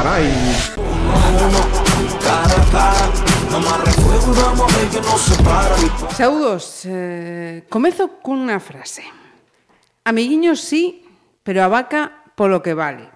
Carai. 0.00 0.32
Saúdos. 6.16 6.88
Eh, 6.88 7.68
comezo 7.68 8.08
cunha 8.24 8.56
frase. 8.64 9.04
Amiguiños 10.08 10.64
sí, 10.64 11.04
pero 11.44 11.60
a 11.60 11.68
vaca 11.68 12.32
polo 12.32 12.64
que 12.64 12.72
vale. 12.72 13.12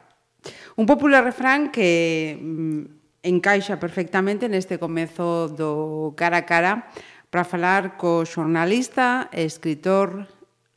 Un 0.77 0.85
popular 0.85 1.25
refrán 1.25 1.73
que 1.73 2.37
mm, 2.37 3.33
encaixa 3.33 3.81
perfectamente 3.81 4.53
neste 4.53 4.77
comezo 4.77 5.49
do 5.49 6.13
cara 6.21 6.45
a 6.45 6.45
cara 6.45 6.93
para 7.33 7.49
falar 7.49 7.97
co 7.97 8.29
xornalista 8.29 9.33
e 9.33 9.49
escritor 9.49 10.29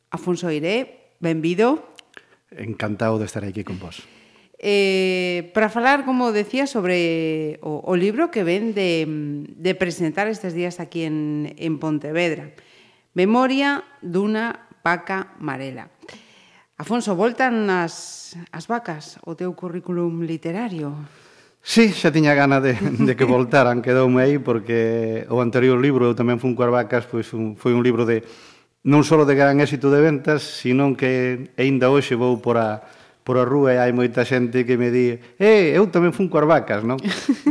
Afonso 0.08 0.48
Iré. 0.48 1.12
Benvido. 1.20 1.92
Encantado 2.48 3.20
de 3.20 3.28
estar 3.28 3.44
aquí 3.44 3.60
con 3.60 3.76
vos 3.76 4.08
eh, 4.58 5.50
para 5.54 5.70
falar, 5.70 6.04
como 6.04 6.34
decía, 6.34 6.66
sobre 6.66 7.58
o, 7.62 7.82
o 7.86 7.94
libro 7.94 8.30
que 8.30 8.42
ven 8.42 8.74
de, 8.74 9.06
de 9.54 9.72
presentar 9.78 10.26
estes 10.26 10.54
días 10.54 10.82
aquí 10.82 11.06
en, 11.06 11.54
en 11.56 11.78
Pontevedra. 11.78 12.50
Memoria 13.14 13.86
dunha 14.02 14.66
vaca 14.82 15.38
marela. 15.38 15.90
Afonso, 16.78 17.18
voltan 17.18 17.66
as, 17.70 18.38
as 18.54 18.70
vacas 18.70 19.18
o 19.26 19.34
teu 19.34 19.50
currículum 19.58 20.22
literario? 20.22 20.94
Sí, 21.58 21.90
xa 21.90 22.14
tiña 22.14 22.38
gana 22.38 22.62
de, 22.62 22.78
de 22.78 23.18
que 23.18 23.26
voltaran, 23.26 23.82
quedoume 23.82 24.22
aí, 24.22 24.38
porque 24.38 25.26
o 25.26 25.42
anterior 25.42 25.78
libro, 25.82 26.06
eu 26.06 26.14
tamén 26.14 26.38
fun 26.38 26.54
coas 26.54 26.70
vacas, 26.70 27.04
pois 27.10 27.34
un, 27.34 27.58
foi 27.58 27.74
un 27.74 27.82
libro 27.82 28.06
de 28.06 28.22
non 28.86 29.02
só 29.02 29.18
de 29.26 29.34
gran 29.34 29.58
éxito 29.58 29.90
de 29.90 29.98
ventas, 29.98 30.40
sino 30.46 30.94
que 30.94 31.50
aínda 31.58 31.90
hoxe 31.90 32.14
vou 32.14 32.38
por 32.38 32.56
a, 32.62 32.86
por 33.28 33.36
a 33.36 33.44
rúa 33.44 33.76
e 33.76 33.78
hai 33.84 33.92
moita 33.92 34.24
xente 34.24 34.64
que 34.64 34.80
me 34.80 34.88
di 34.88 35.12
eh, 35.36 35.76
eu 35.76 35.84
tamén 35.92 36.16
fun 36.16 36.32
coas 36.32 36.48
vacas, 36.48 36.80
non? 36.80 36.96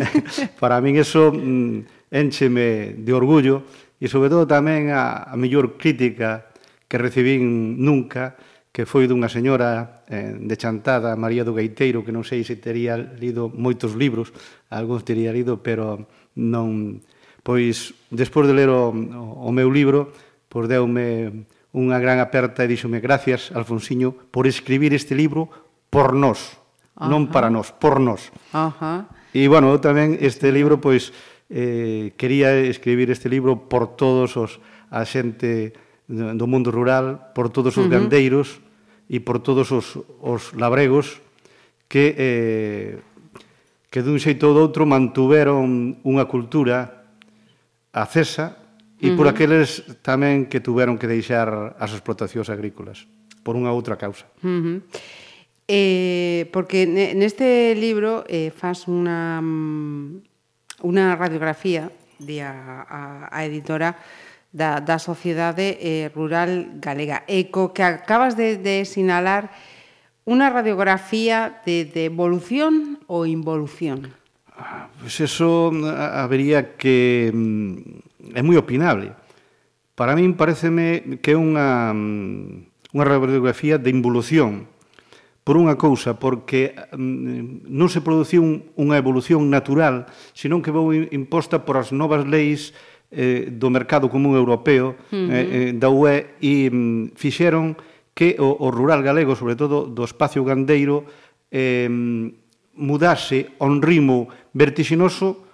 Para 0.62 0.82
min 0.82 0.98
eso 0.98 1.30
mm, 1.30 2.10
encheme 2.10 2.98
de 2.98 3.14
orgullo 3.14 3.62
e 4.02 4.10
sobre 4.10 4.34
todo 4.34 4.50
tamén 4.50 4.90
a, 4.90 5.30
a 5.30 5.38
mellor 5.38 5.78
crítica 5.78 6.50
que 6.90 6.98
recibín 6.98 7.78
nunca 7.78 8.34
que 8.74 8.90
foi 8.90 9.06
dunha 9.06 9.30
señora 9.30 10.02
eh, 10.10 10.34
de 10.34 10.56
Chantada, 10.58 11.14
María 11.14 11.46
do 11.46 11.54
Gaiteiro, 11.54 12.02
que 12.02 12.14
non 12.14 12.26
sei 12.26 12.42
se 12.42 12.58
tería 12.58 12.98
lido 12.98 13.50
moitos 13.50 13.94
libros, 13.94 14.34
algúns 14.74 15.06
tería 15.06 15.30
lido, 15.30 15.62
pero 15.62 16.10
non... 16.38 17.02
Pois, 17.42 17.98
despois 18.14 18.46
de 18.46 18.54
ler 18.54 18.70
o, 18.70 18.94
o 18.94 19.50
meu 19.50 19.70
libro, 19.70 20.14
pois 20.46 20.70
deume 20.70 21.46
unha 21.74 21.98
gran 21.98 22.22
aperta 22.22 22.66
e 22.66 22.70
díxome 22.70 23.02
gracias, 23.02 23.50
Alfonsiño, 23.50 24.14
por 24.30 24.46
escribir 24.46 24.94
este 24.94 25.18
libro 25.18 25.67
por 25.90 26.14
nós, 26.14 26.58
Ajá. 26.96 27.10
non 27.10 27.30
para 27.30 27.50
nós, 27.50 27.72
por 27.72 28.00
nós. 28.00 28.32
Ajá. 28.52 29.08
E, 29.32 29.46
bueno, 29.52 29.70
eu 29.72 29.80
tamén 29.80 30.18
este 30.20 30.50
libro, 30.50 30.82
pois, 30.82 31.12
eh, 31.52 32.16
quería 32.20 32.56
escribir 32.68 33.12
este 33.12 33.28
libro 33.30 33.70
por 33.70 33.96
todos 33.96 34.36
os 34.36 34.60
a 34.88 35.04
xente 35.04 35.76
do 36.08 36.48
mundo 36.48 36.72
rural, 36.72 37.36
por 37.36 37.52
todos 37.52 37.76
os 37.76 37.84
uh 37.84 37.92
-huh. 37.92 37.92
gandeiros 37.92 38.64
e 39.12 39.20
por 39.20 39.44
todos 39.44 39.72
os, 39.76 40.00
os 40.24 40.56
labregos 40.56 41.20
que 41.92 42.16
eh, 42.16 42.92
que 43.92 44.04
dun 44.04 44.20
xeito 44.20 44.52
ou 44.52 44.56
doutro 44.56 44.84
mantuveron 44.84 46.00
unha 46.04 46.28
cultura 46.28 47.08
acesa 47.96 48.60
e 49.00 49.12
uh 49.12 49.12
-huh. 49.12 49.18
por 49.20 49.28
aqueles 49.32 49.84
tamén 50.04 50.48
que 50.52 50.60
tuveron 50.60 51.00
que 51.00 51.08
deixar 51.08 51.76
as 51.80 51.92
explotacións 51.96 52.52
agrícolas 52.52 53.08
por 53.44 53.56
unha 53.56 53.72
outra 53.72 53.96
causa. 53.96 54.28
Uh 54.44 54.48
-huh. 54.48 54.78
Eh, 55.68 56.48
porque 56.56 56.88
neste 56.88 57.76
libro 57.76 58.24
eh, 58.32 58.56
faz 58.56 58.88
unha 58.88 59.44
mm, 59.44 60.24
unha 60.88 61.12
radiografía 61.20 61.92
de 62.24 62.40
a, 62.40 62.88
a, 62.88 63.02
a 63.28 63.40
editora 63.44 64.00
da, 64.56 64.80
da 64.80 64.96
sociedade 64.96 65.76
eh, 65.84 66.08
rural 66.16 66.80
galega. 66.80 67.28
E 67.28 67.52
co 67.52 67.76
que 67.76 67.84
acabas 67.84 68.40
de, 68.40 68.56
de 68.56 68.88
sinalar 68.88 69.52
unha 70.24 70.48
radiografía 70.48 71.60
de, 71.68 71.84
de 71.84 72.08
evolución 72.08 73.04
ou 73.12 73.28
involución. 73.28 74.16
Ah, 74.56 74.88
pois 75.04 75.20
pues 75.20 75.28
eso 75.28 75.76
mm, 75.76 75.84
habería 75.84 76.80
que... 76.80 77.28
Mm, 77.36 78.40
é 78.40 78.42
moi 78.44 78.56
opinable. 78.56 79.12
Para 80.00 80.16
min 80.16 80.32
pareceme 80.40 81.20
que 81.20 81.36
é 81.36 81.38
unha, 81.38 81.92
unha 81.92 83.04
radiografía 83.04 83.76
de 83.76 83.92
involución 83.92 84.77
por 85.48 85.56
unha 85.56 85.80
cousa, 85.80 86.20
porque 86.20 86.76
mm, 86.92 87.72
non 87.72 87.88
se 87.88 88.04
produciu 88.04 88.44
un, 88.44 88.68
unha 88.76 89.00
evolución 89.00 89.48
natural, 89.48 90.04
senón 90.36 90.60
que 90.60 90.76
vou 90.76 90.92
imposta 90.92 91.64
por 91.64 91.80
as 91.80 91.96
novas 91.96 92.28
leis 92.28 92.76
eh, 93.16 93.48
do 93.48 93.72
mercado 93.72 94.12
común 94.12 94.36
europeo 94.36 94.92
uh 94.92 95.16
-huh. 95.16 95.32
eh, 95.32 95.72
eh, 95.72 95.72
da 95.72 95.88
UE 95.88 96.36
e 96.44 96.68
mm, 96.68 97.16
fixeron 97.16 97.80
que 98.12 98.36
o, 98.44 98.60
o 98.60 98.68
rural 98.76 99.00
galego, 99.00 99.40
sobre 99.40 99.56
todo 99.56 99.88
do 99.88 100.04
espacio 100.04 100.44
gandeiro, 100.44 101.08
eh, 101.48 101.88
mm, 101.88 102.84
mudase 102.84 103.56
a 103.64 103.72
un 103.72 103.80
ritmo 103.80 104.28
vertixinoso 104.52 105.47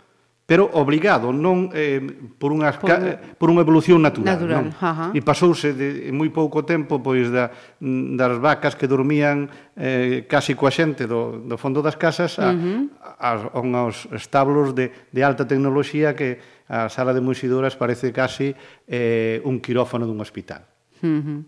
pero 0.45 0.69
obrigado, 0.75 1.31
non 1.31 1.71
eh, 1.71 2.03
por, 2.35 2.51
unha, 2.51 2.75
por, 2.75 2.91
por 3.39 3.47
unha 3.47 3.63
evolución 3.63 4.03
natural. 4.03 4.35
natural 4.35 4.63
non? 4.67 4.75
Ajá. 4.75 5.07
E 5.15 5.23
pasouse 5.23 5.71
de, 5.71 6.11
moi 6.11 6.27
pouco 6.35 6.67
tempo 6.67 6.99
pois 6.99 7.31
da, 7.31 7.47
das 7.79 8.35
vacas 8.43 8.75
que 8.75 8.83
dormían 8.83 9.47
eh, 9.79 10.27
casi 10.27 10.51
coa 10.51 10.67
xente 10.67 11.07
do, 11.07 11.39
do 11.47 11.55
fondo 11.55 11.79
das 11.79 11.95
casas 11.95 12.35
a, 12.43 12.51
uh 12.51 12.59
-huh. 12.59 12.79
a, 12.99 13.29
a 13.39 13.61
aos 13.79 14.03
establos 14.11 14.75
de, 14.75 14.91
de 15.15 15.21
alta 15.23 15.47
tecnoloxía 15.47 16.11
que 16.11 16.43
a 16.67 16.91
sala 16.91 17.15
de 17.15 17.23
muxidoras 17.23 17.79
parece 17.79 18.11
casi 18.11 18.51
eh, 18.83 19.39
un 19.47 19.63
quirófano 19.63 20.03
dun 20.03 20.19
hospital. 20.19 20.67
Uh 21.03 21.23
-huh. 21.23 21.39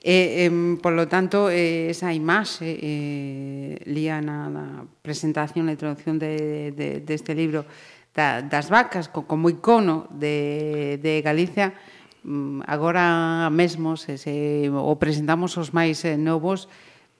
eh, 0.00 0.48
eh, 0.48 0.76
por 0.80 0.96
lo 0.96 1.04
tanto, 1.04 1.52
eh, 1.52 1.92
esa 1.92 2.16
imaxe 2.16 2.80
eh, 2.80 3.76
lía 3.84 4.24
na, 4.24 4.48
na 4.48 4.64
presentación, 5.04 5.68
na 5.68 5.76
introducción 5.76 6.16
de, 6.16 6.72
de, 6.72 7.04
de 7.04 7.12
este 7.12 7.36
libro 7.36 7.68
da, 8.18 8.42
das 8.42 8.66
vacas 8.66 9.06
co, 9.06 9.30
como 9.30 9.46
icono 9.46 10.10
de, 10.10 10.98
de 10.98 11.22
Galicia 11.22 11.78
mm, 12.26 12.66
agora 12.66 13.46
mesmo 13.54 13.94
se, 13.94 14.18
se 14.18 14.66
o 14.66 14.98
presentamos 14.98 15.54
os 15.54 15.70
máis 15.70 16.02
eh, 16.02 16.18
novos 16.18 16.66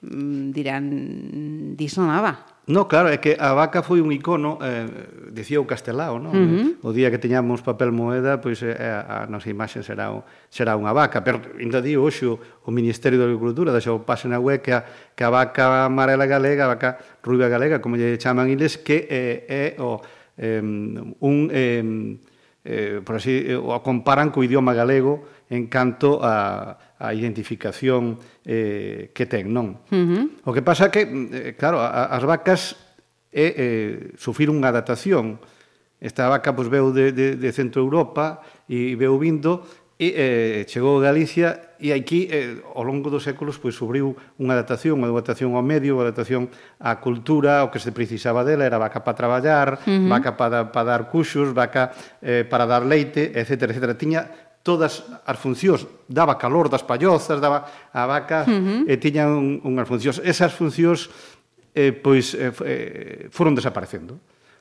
mm, 0.02 0.50
dirán 0.50 0.84
diso 1.78 2.02
nada 2.02 2.58
No, 2.68 2.84
claro, 2.84 3.08
é 3.08 3.16
que 3.16 3.32
a 3.40 3.56
vaca 3.56 3.80
foi 3.80 4.04
un 4.04 4.12
icono, 4.12 4.60
eh, 4.60 4.84
dicía 5.32 5.56
o 5.56 5.64
Castelao, 5.64 6.20
non? 6.20 6.36
Uh 6.36 6.36
eh, 6.36 6.48
-huh. 6.52 6.68
O 6.84 6.92
día 6.92 7.08
que 7.08 7.16
teñamos 7.16 7.64
papel 7.64 7.96
moeda, 7.96 8.44
pois 8.44 8.60
eh, 8.60 8.76
eh, 8.76 8.92
a 8.92 9.24
nosa 9.24 9.48
imaxe 9.48 9.80
será, 9.80 10.12
o, 10.12 10.28
será 10.52 10.76
unha 10.76 10.92
vaca. 10.92 11.24
Pero, 11.24 11.40
ainda 11.56 11.80
di, 11.80 11.96
hoxe, 11.96 12.28
o 12.28 12.68
Ministerio 12.68 13.16
de 13.16 13.24
Agricultura 13.24 13.72
deixou 13.72 13.96
o 13.96 14.04
pase 14.04 14.28
na 14.28 14.36
web 14.36 14.60
que 14.60 14.76
a, 14.76 14.84
que 15.16 15.24
a 15.24 15.32
vaca 15.32 15.88
amarela 15.88 16.28
galega, 16.28 16.68
a 16.68 16.76
vaca 16.76 17.00
ruiva 17.24 17.48
galega, 17.48 17.80
como 17.80 17.96
lle 17.96 18.20
chaman 18.20 18.52
iles, 18.52 18.76
que 18.76 19.08
eh, 19.08 19.48
é 19.48 19.80
o 19.80 20.04
eh, 20.38 20.62
un, 20.62 21.36
eh, 21.52 22.16
eh, 22.64 23.00
por 23.04 23.16
así, 23.16 23.42
eh, 23.44 23.58
o 23.58 23.74
comparan 23.82 24.30
co 24.30 24.46
idioma 24.46 24.72
galego 24.72 25.26
en 25.50 25.66
canto 25.66 26.22
a, 26.22 26.78
a 26.98 27.14
identificación 27.14 28.18
eh, 28.46 29.10
que 29.12 29.26
ten, 29.26 29.50
non? 29.50 29.82
Uh 29.90 30.06
-huh. 30.06 30.24
O 30.48 30.50
que 30.54 30.62
pasa 30.62 30.88
que, 30.88 31.04
mm, 31.04 31.26
eh, 31.34 31.52
claro, 31.58 31.82
a, 31.82 32.08
as 32.12 32.24
vacas 32.24 32.76
é 33.32 33.46
eh, 33.52 33.94
sufrir 34.16 34.48
unha 34.48 34.72
adaptación. 34.72 35.42
Esta 35.98 36.30
vaca 36.30 36.54
pois, 36.54 36.70
veu 36.70 36.94
de, 36.94 37.10
de, 37.10 37.26
de 37.34 37.50
Centro 37.50 37.82
Europa 37.82 38.40
e 38.70 38.94
veu 38.94 39.18
vindo 39.18 39.66
e 39.98 40.14
eh, 40.14 40.58
chegou 40.70 41.02
a 41.02 41.10
Galicia 41.10 41.67
e 41.78 41.94
aquí 41.94 42.26
eh, 42.30 42.58
ao 42.74 42.82
longo 42.82 43.06
dos 43.08 43.22
séculos 43.22 43.58
pois 43.58 43.78
subriu 43.78 44.14
unha 44.38 44.58
adaptación, 44.58 44.98
unha 44.98 45.10
adaptación 45.14 45.54
ao 45.54 45.62
medio, 45.62 45.94
unha 45.94 46.10
adaptación 46.10 46.50
á 46.82 46.98
cultura, 46.98 47.62
o 47.62 47.70
que 47.70 47.78
se 47.78 47.94
precisaba 47.94 48.42
dela 48.42 48.66
era 48.66 48.82
vaca 48.82 49.06
para 49.06 49.14
traballar, 49.14 49.68
uh 49.78 49.86
-huh. 49.86 50.10
vaca 50.10 50.34
para, 50.34 50.74
para 50.74 50.86
dar 50.86 51.02
cuxos, 51.06 51.54
vaca 51.54 51.94
eh, 52.18 52.42
para 52.42 52.66
dar 52.66 52.82
leite, 52.82 53.30
etc, 53.34 53.70
etc. 53.70 53.94
Tiña 53.94 54.26
todas 54.66 55.06
as 55.24 55.38
funcións, 55.38 55.86
daba 56.10 56.36
calor 56.36 56.68
das 56.68 56.84
pallozas, 56.84 57.40
daba 57.40 57.64
a 57.94 58.04
vaca 58.04 58.44
uh 58.44 58.50
-huh. 58.50 58.90
e 58.90 58.94
tiña 58.98 59.30
un, 59.30 59.62
unhas 59.62 59.86
funcións. 59.86 60.18
Esas 60.20 60.52
funcións 60.52 61.08
eh, 61.72 61.94
pois 61.94 62.34
eh, 62.34 62.50
eh 62.50 63.30
foron 63.30 63.54
desaparecendo. 63.54 64.18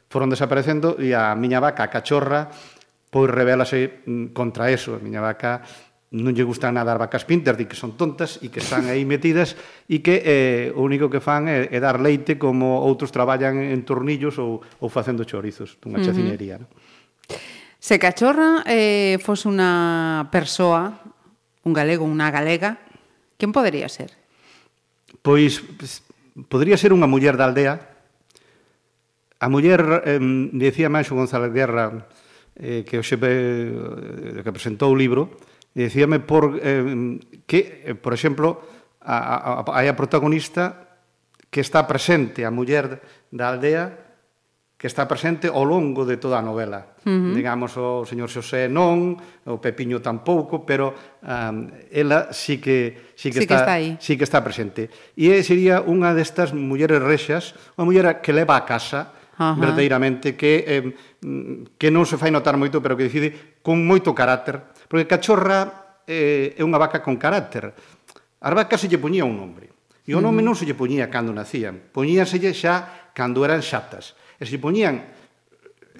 Foron 0.07 0.31
desaparecendo 0.31 0.95
e 0.95 1.11
a 1.11 1.35
miña 1.35 1.59
vaca, 1.59 1.83
a 1.83 1.91
cachorra, 1.91 2.47
pois 3.11 3.27
rebelase 3.27 4.05
mm, 4.05 4.31
contra 4.31 4.71
eso. 4.71 4.95
A 4.95 5.03
miña 5.03 5.19
vaca 5.19 5.65
non 6.15 6.31
lle 6.31 6.47
gustan 6.47 6.79
nada 6.79 6.95
as 6.95 7.01
vacas 7.03 7.27
pintas, 7.27 7.59
di 7.59 7.67
que 7.67 7.75
son 7.75 7.99
tontas 7.99 8.39
e 8.39 8.47
que 8.47 8.63
están 8.63 8.87
aí 8.87 9.03
metidas 9.03 9.59
e 9.91 9.99
que 9.99 10.23
eh, 10.23 10.65
o 10.71 10.87
único 10.87 11.11
que 11.11 11.19
fan 11.19 11.51
é, 11.51 11.67
é 11.67 11.79
dar 11.83 11.99
leite 11.99 12.39
como 12.39 12.79
outros 12.79 13.11
traballan 13.11 13.59
en 13.59 13.83
tornillos 13.83 14.39
ou, 14.39 14.63
ou 14.79 14.87
facendo 14.87 15.27
chorizos 15.27 15.75
dunha 15.83 15.99
chacinería. 15.99 16.63
Uh 16.63 16.63
-huh. 16.63 16.71
no? 16.71 16.87
Se 17.79 17.99
Cachorra 17.99 18.63
eh, 18.65 19.19
fose 19.21 19.51
unha 19.51 20.25
persoa, 20.33 20.97
un 21.67 21.75
galego, 21.75 22.07
unha 22.07 22.31
galega, 22.33 22.79
quen 23.37 23.51
podería 23.51 23.91
ser? 23.91 24.15
Pois, 25.21 25.59
pues, 25.59 26.01
podría 26.49 26.79
ser 26.79 26.95
unha 26.95 27.05
muller 27.05 27.37
da 27.37 27.45
aldea. 27.45 27.75
A 29.37 29.47
muller, 29.51 30.07
eh, 30.07 30.19
dicía 30.57 30.89
Manxo 30.89 31.13
González 31.13 31.53
Guerra, 31.53 32.07
eh, 32.57 32.81
que 32.81 32.97
hoxe 32.97 33.19
eh, 33.21 34.41
que 34.41 34.55
presentou 34.55 34.89
o 34.89 34.97
libro, 34.97 35.37
Decíame 35.77 36.17
por, 36.25 36.57
eh, 36.57 37.21
que, 37.45 37.85
eh, 37.85 37.93
por 37.93 38.17
exemplo, 38.17 38.65
a, 38.97 39.61
a, 39.61 39.77
a, 39.77 39.79
a 39.85 39.93
protagonista 39.93 40.97
que 41.53 41.61
está 41.61 41.85
presente, 41.85 42.49
a 42.49 42.49
muller 42.49 42.97
da 43.29 43.53
aldea, 43.53 44.07
que 44.77 44.89
está 44.89 45.05
presente 45.05 45.49
ao 45.49 45.65
longo 45.65 46.01
de 46.05 46.17
toda 46.17 46.37
a 46.37 46.45
novela. 46.45 46.97
Uh 47.01 47.09
-huh. 47.09 47.33
Digamos, 47.33 47.77
o 47.77 48.05
señor 48.09 48.29
Xosé 48.29 48.65
non, 48.69 49.17
o 49.45 49.61
Pepiño 49.61 50.01
tampouco, 50.01 50.65
pero 50.65 50.97
um, 51.21 51.69
ela 51.93 52.33
sí 52.33 52.57
que, 52.57 53.13
sí 53.13 53.29
que, 53.29 53.41
sí 53.41 53.45
está, 53.45 53.53
que 53.53 53.61
está 53.61 53.73
aí. 53.77 53.89
sí 54.01 54.13
que 54.17 54.25
está 54.25 54.41
presente. 54.41 54.89
E 55.13 55.33
sería 55.41 55.81
unha 55.81 56.13
destas 56.13 56.57
mulleres 56.57 57.01
rexas, 57.01 57.53
unha 57.77 57.85
muller 57.85 58.21
que 58.21 58.33
leva 58.33 58.57
a 58.57 58.65
casa, 58.65 59.13
uh 59.37 59.53
-huh. 59.53 59.61
verdadeiramente, 59.61 60.33
que, 60.33 60.65
eh, 60.65 60.85
que 61.77 61.89
non 61.89 62.05
se 62.05 62.17
fai 62.17 62.29
notar 62.29 62.53
moito, 62.57 62.77
pero 62.77 62.93
que 62.93 63.09
decide 63.09 63.61
con 63.61 63.81
moito 63.81 64.13
carácter 64.13 64.61
Porque 64.87 65.05
cachorra 65.05 65.99
eh, 66.07 66.55
é 66.55 66.63
unha 66.63 66.79
vaca 66.79 67.03
con 67.03 67.19
carácter. 67.19 67.75
As 68.39 68.53
vacas 68.55 68.79
se 68.79 68.87
lle 68.87 68.97
poñía 68.97 69.27
un 69.27 69.35
nombre. 69.35 69.67
E 70.07 70.15
o 70.15 70.23
nome 70.23 70.39
non 70.39 70.55
se 70.55 70.63
lle 70.63 70.73
poñía 70.73 71.11
cando 71.11 71.35
nacían. 71.35 71.91
Poñíaselle 71.91 72.55
xa 72.55 73.11
cando 73.11 73.43
eran 73.43 73.59
xatas. 73.59 74.15
E 74.39 74.47
se 74.47 74.55
lle 74.55 74.63
poñían 74.63 75.03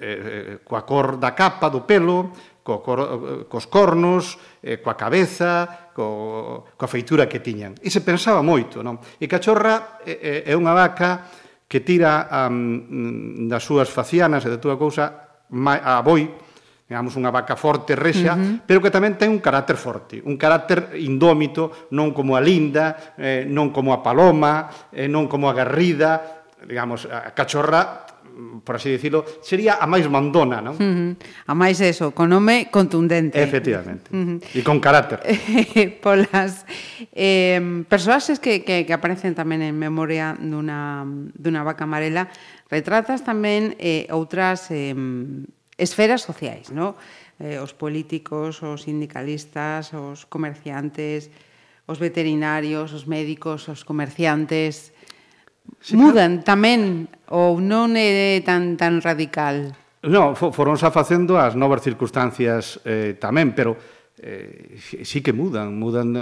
eh 0.00 0.54
coa 0.64 0.88
cor 0.88 1.20
da 1.20 1.36
capa 1.36 1.68
do 1.68 1.84
pelo, 1.84 2.32
co 2.64 2.80
cor, 2.80 2.98
eh, 3.04 3.44
cos 3.44 3.68
cornos, 3.68 4.40
eh, 4.64 4.80
coa 4.80 4.96
cabeza, 4.96 5.92
co, 5.92 6.72
coa 6.72 6.88
feitura 6.88 7.28
que 7.28 7.44
tiñan. 7.44 7.76
E 7.84 7.92
se 7.92 8.00
pensaba 8.00 8.40
moito, 8.40 8.80
non? 8.80 8.96
E 9.20 9.28
cachorra 9.28 10.00
é, 10.08 10.48
é 10.48 10.54
unha 10.56 10.72
vaca 10.72 11.28
que 11.68 11.84
tira 11.84 12.24
um, 12.48 13.44
das 13.44 13.60
súas 13.60 13.92
facianas 13.92 14.40
e 14.44 14.48
da 14.48 14.56
túa 14.56 14.80
cousa 14.80 15.44
a 15.52 16.00
boi 16.00 16.47
digamos, 16.88 17.12
unha 17.20 17.28
vaca 17.28 17.52
forte, 17.52 17.92
rexa, 17.92 18.32
uh 18.32 18.40
-huh. 18.40 18.54
pero 18.64 18.80
que 18.80 18.88
tamén 18.88 19.20
ten 19.20 19.28
un 19.28 19.44
carácter 19.44 19.76
forte, 19.76 20.24
un 20.24 20.40
carácter 20.40 20.96
indómito, 20.96 21.92
non 21.92 22.16
como 22.16 22.32
a 22.32 22.40
linda, 22.40 23.12
eh, 23.20 23.44
non 23.44 23.68
como 23.76 23.92
a 23.92 24.00
paloma, 24.00 24.88
eh, 24.88 25.04
non 25.04 25.28
como 25.28 25.52
a 25.52 25.54
garrida, 25.54 26.48
digamos, 26.64 27.04
a 27.04 27.36
cachorra 27.36 28.08
mm, 28.24 28.64
por 28.64 28.80
así 28.80 28.88
dicilo, 28.88 29.20
sería 29.44 29.76
a 29.76 29.84
máis 29.84 30.08
mandona, 30.08 30.64
non? 30.64 30.80
Uh 30.80 31.12
-huh. 31.12 31.12
A 31.44 31.52
máis 31.52 31.76
eso, 31.84 32.16
con 32.16 32.32
nome 32.32 32.72
contundente. 32.72 33.36
Efectivamente. 33.36 34.08
Uh 34.08 34.40
-huh. 34.40 34.56
E 34.56 34.64
con 34.64 34.80
carácter. 34.80 35.20
Polas 36.02 36.64
eh, 37.12 37.84
persoaxes 37.84 38.40
que, 38.40 38.64
que, 38.64 38.88
que 38.88 38.94
aparecen 38.96 39.36
tamén 39.36 39.60
en 39.60 39.76
memoria 39.76 40.32
dunha, 40.40 41.04
dunha 41.36 41.60
vaca 41.68 41.84
amarela, 41.84 42.32
retratas 42.72 43.20
tamén 43.28 43.76
eh, 43.76 44.08
outras 44.08 44.72
eh, 44.72 44.96
esferas 45.78 46.26
sociais, 46.26 46.74
no? 46.74 46.98
eh, 47.38 47.62
os 47.62 47.72
políticos, 47.72 48.60
os 48.66 48.82
sindicalistas, 48.82 49.94
os 49.94 50.26
comerciantes, 50.26 51.30
os 51.86 51.96
veterinarios, 51.96 52.92
os 52.92 53.06
médicos, 53.06 53.70
os 53.70 53.86
comerciantes 53.86 54.92
sí, 55.80 55.96
mudan 55.96 56.42
claro. 56.42 56.46
tamén 56.46 56.80
ou 57.30 57.62
non 57.62 57.94
é 57.94 58.42
tan 58.44 58.76
tan 58.76 59.00
radical. 59.00 59.72
No, 60.04 60.34
xa 60.34 60.90
facendo 60.90 61.38
as 61.38 61.54
novas 61.54 61.82
circunstancias 61.82 62.82
eh, 62.84 63.14
tamén, 63.16 63.54
pero 63.54 63.78
eh, 64.18 64.78
sí 64.82 65.22
que 65.22 65.32
mudan, 65.32 65.78
mudan 65.78 66.14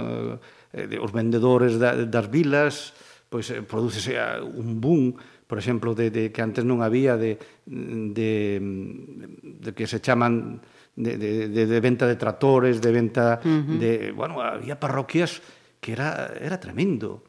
eh, 0.73 1.01
os 1.01 1.11
vendedores 1.11 1.81
da, 1.81 2.05
das 2.05 2.27
vilas, 2.29 2.93
pois 3.29 3.49
eh, 3.49 3.65
producese 3.65 4.15
eh, 4.17 4.39
un 4.39 4.77
boom 4.77 5.17
por 5.47 5.57
exemplo, 5.57 5.95
de, 5.95 6.11
de 6.11 6.29
que 6.29 6.43
antes 6.43 6.67
non 6.67 6.83
había 6.83 7.15
de, 7.15 7.39
de, 7.63 8.59
de 8.59 9.69
que 9.71 9.87
se 9.87 10.03
chaman 10.03 10.59
de, 10.93 11.15
de, 11.15 11.47
de, 11.47 11.63
de 11.65 11.79
venta 11.79 12.03
de 12.03 12.19
tractores, 12.19 12.83
de 12.83 12.91
venta 12.91 13.39
uh 13.39 13.47
-huh. 13.47 13.79
de... 13.79 14.11
Bueno, 14.11 14.43
había 14.43 14.75
parroquias 14.75 15.39
que 15.79 15.95
era, 15.95 16.35
era 16.35 16.59
tremendo. 16.59 17.23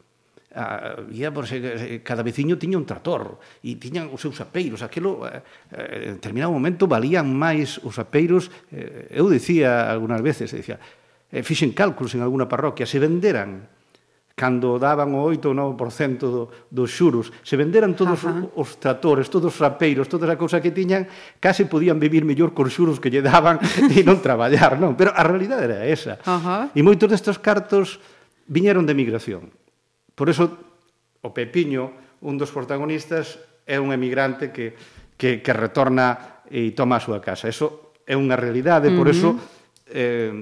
Ah, 0.50 0.96
había, 0.98 1.30
por 1.30 1.46
se, 1.46 2.02
cada 2.02 2.24
veciño 2.24 2.58
tiña 2.58 2.80
un 2.80 2.88
trator 2.88 3.38
e 3.62 3.76
tiñan 3.78 4.10
os 4.10 4.18
seus 4.18 4.40
apeiros. 4.42 4.82
Aquilo, 4.82 5.22
eh, 5.28 5.44
eh, 5.76 6.10
en 6.10 6.18
determinado 6.18 6.50
momento, 6.50 6.90
valían 6.90 7.30
máis 7.30 7.78
os 7.84 8.00
apeiros. 8.00 8.50
Eh, 8.72 9.12
eu 9.14 9.28
dicía 9.30 9.86
algunhas 9.92 10.24
veces, 10.24 10.50
dicía, 10.50 10.80
fixen 11.44 11.76
cálculos 11.76 12.16
en 12.16 12.24
alguna 12.24 12.48
parroquia, 12.48 12.88
se 12.88 12.98
venderan 12.98 13.68
cando 14.38 14.78
daban 14.78 15.10
o 15.18 15.26
8 15.26 15.50
ou 15.50 15.74
9% 15.74 16.22
do, 16.30 16.46
dos 16.70 16.94
xuros. 16.94 17.34
Se 17.42 17.58
venderan 17.58 17.98
todos 17.98 18.22
Ajá. 18.22 18.46
os 18.54 18.78
tratores, 18.78 19.26
todos 19.26 19.50
os 19.50 19.58
rapeiros, 19.58 20.06
toda 20.06 20.30
a 20.30 20.38
cousa 20.38 20.62
que 20.62 20.70
tiñan, 20.70 21.10
case 21.42 21.66
podían 21.66 21.98
vivir 21.98 22.22
mellor 22.22 22.54
con 22.54 22.70
xuros 22.70 23.02
que 23.02 23.10
lle 23.10 23.18
daban 23.18 23.58
e 23.90 24.06
non 24.06 24.22
traballar, 24.22 24.78
non? 24.78 24.94
Pero 24.94 25.10
a 25.10 25.26
realidade 25.26 25.66
era 25.66 25.82
esa. 25.82 26.22
Ajá. 26.22 26.70
E 26.70 26.80
moitos 26.86 27.10
destes 27.10 27.42
cartos 27.42 27.98
viñeron 28.46 28.86
de 28.86 28.94
migración. 28.94 29.50
Por 30.14 30.30
eso, 30.30 30.54
o 31.26 31.34
Pepiño, 31.34 31.90
un 32.22 32.38
dos 32.38 32.54
protagonistas, 32.54 33.42
é 33.66 33.82
un 33.82 33.90
emigrante 33.90 34.54
que, 34.54 34.78
que, 35.18 35.42
que 35.42 35.52
retorna 35.52 36.38
e 36.46 36.70
toma 36.78 36.96
a 36.96 37.04
súa 37.04 37.18
casa. 37.18 37.50
Eso 37.50 37.90
é 38.06 38.14
unha 38.14 38.38
realidade, 38.38 38.94
por 38.94 39.04
uh 39.04 39.12
-huh. 39.12 39.18
eso 39.18 39.57
eh, 39.92 40.32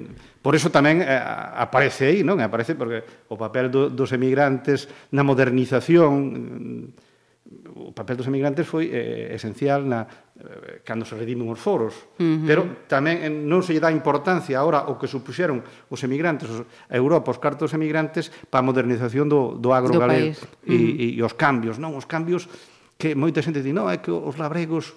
por 0.43 0.55
iso 0.55 0.71
tamén 0.71 1.03
eh, 1.03 1.11
aparece 1.59 2.11
aí, 2.11 2.21
non? 2.23 2.39
Aparece 2.39 2.75
porque 2.75 3.03
o 3.31 3.37
papel 3.39 3.71
do, 3.71 3.91
dos 3.91 4.11
emigrantes 4.15 4.91
na 5.15 5.27
modernización 5.27 6.11
mm, 6.31 7.07
o 7.77 7.93
papel 7.95 8.17
dos 8.17 8.27
emigrantes 8.27 8.67
foi 8.67 8.91
eh, 8.91 9.31
esencial 9.31 9.87
na 9.87 10.03
eh, 10.03 10.83
cando 10.83 11.07
se 11.07 11.15
redimen 11.15 11.47
os 11.47 11.61
foros, 11.61 11.95
uh 12.19 12.25
-huh. 12.25 12.47
pero 12.47 12.63
tamén 12.91 13.23
eh, 13.23 13.31
non 13.31 13.63
se 13.63 13.77
lle 13.77 13.83
dá 13.83 13.93
importancia 13.93 14.59
agora 14.59 14.91
o 14.91 14.99
que 14.99 15.07
supuxeron 15.07 15.63
os 15.63 16.01
emigrantes, 16.03 16.51
os, 16.51 16.67
a 16.67 16.97
Europa, 16.99 17.31
os 17.31 17.39
cartos 17.39 17.71
emigrantes 17.71 18.33
para 18.51 18.65
a 18.65 18.67
modernización 18.67 19.31
do, 19.31 19.55
do 19.55 19.71
agro 19.71 19.95
do 19.95 20.03
galego 20.03 20.35
e, 20.67 20.75
uh 20.75 20.79
-huh. 20.79 21.03
e, 21.07 21.07
e 21.17 21.21
os 21.23 21.39
cambios, 21.39 21.79
non? 21.79 21.95
Os 21.95 22.09
cambios 22.09 22.51
que 22.99 23.15
moita 23.15 23.45
xente 23.45 23.63
di, 23.63 23.71
non, 23.71 23.87
é 23.93 24.03
que 24.03 24.11
os 24.11 24.35
labregos 24.41 24.97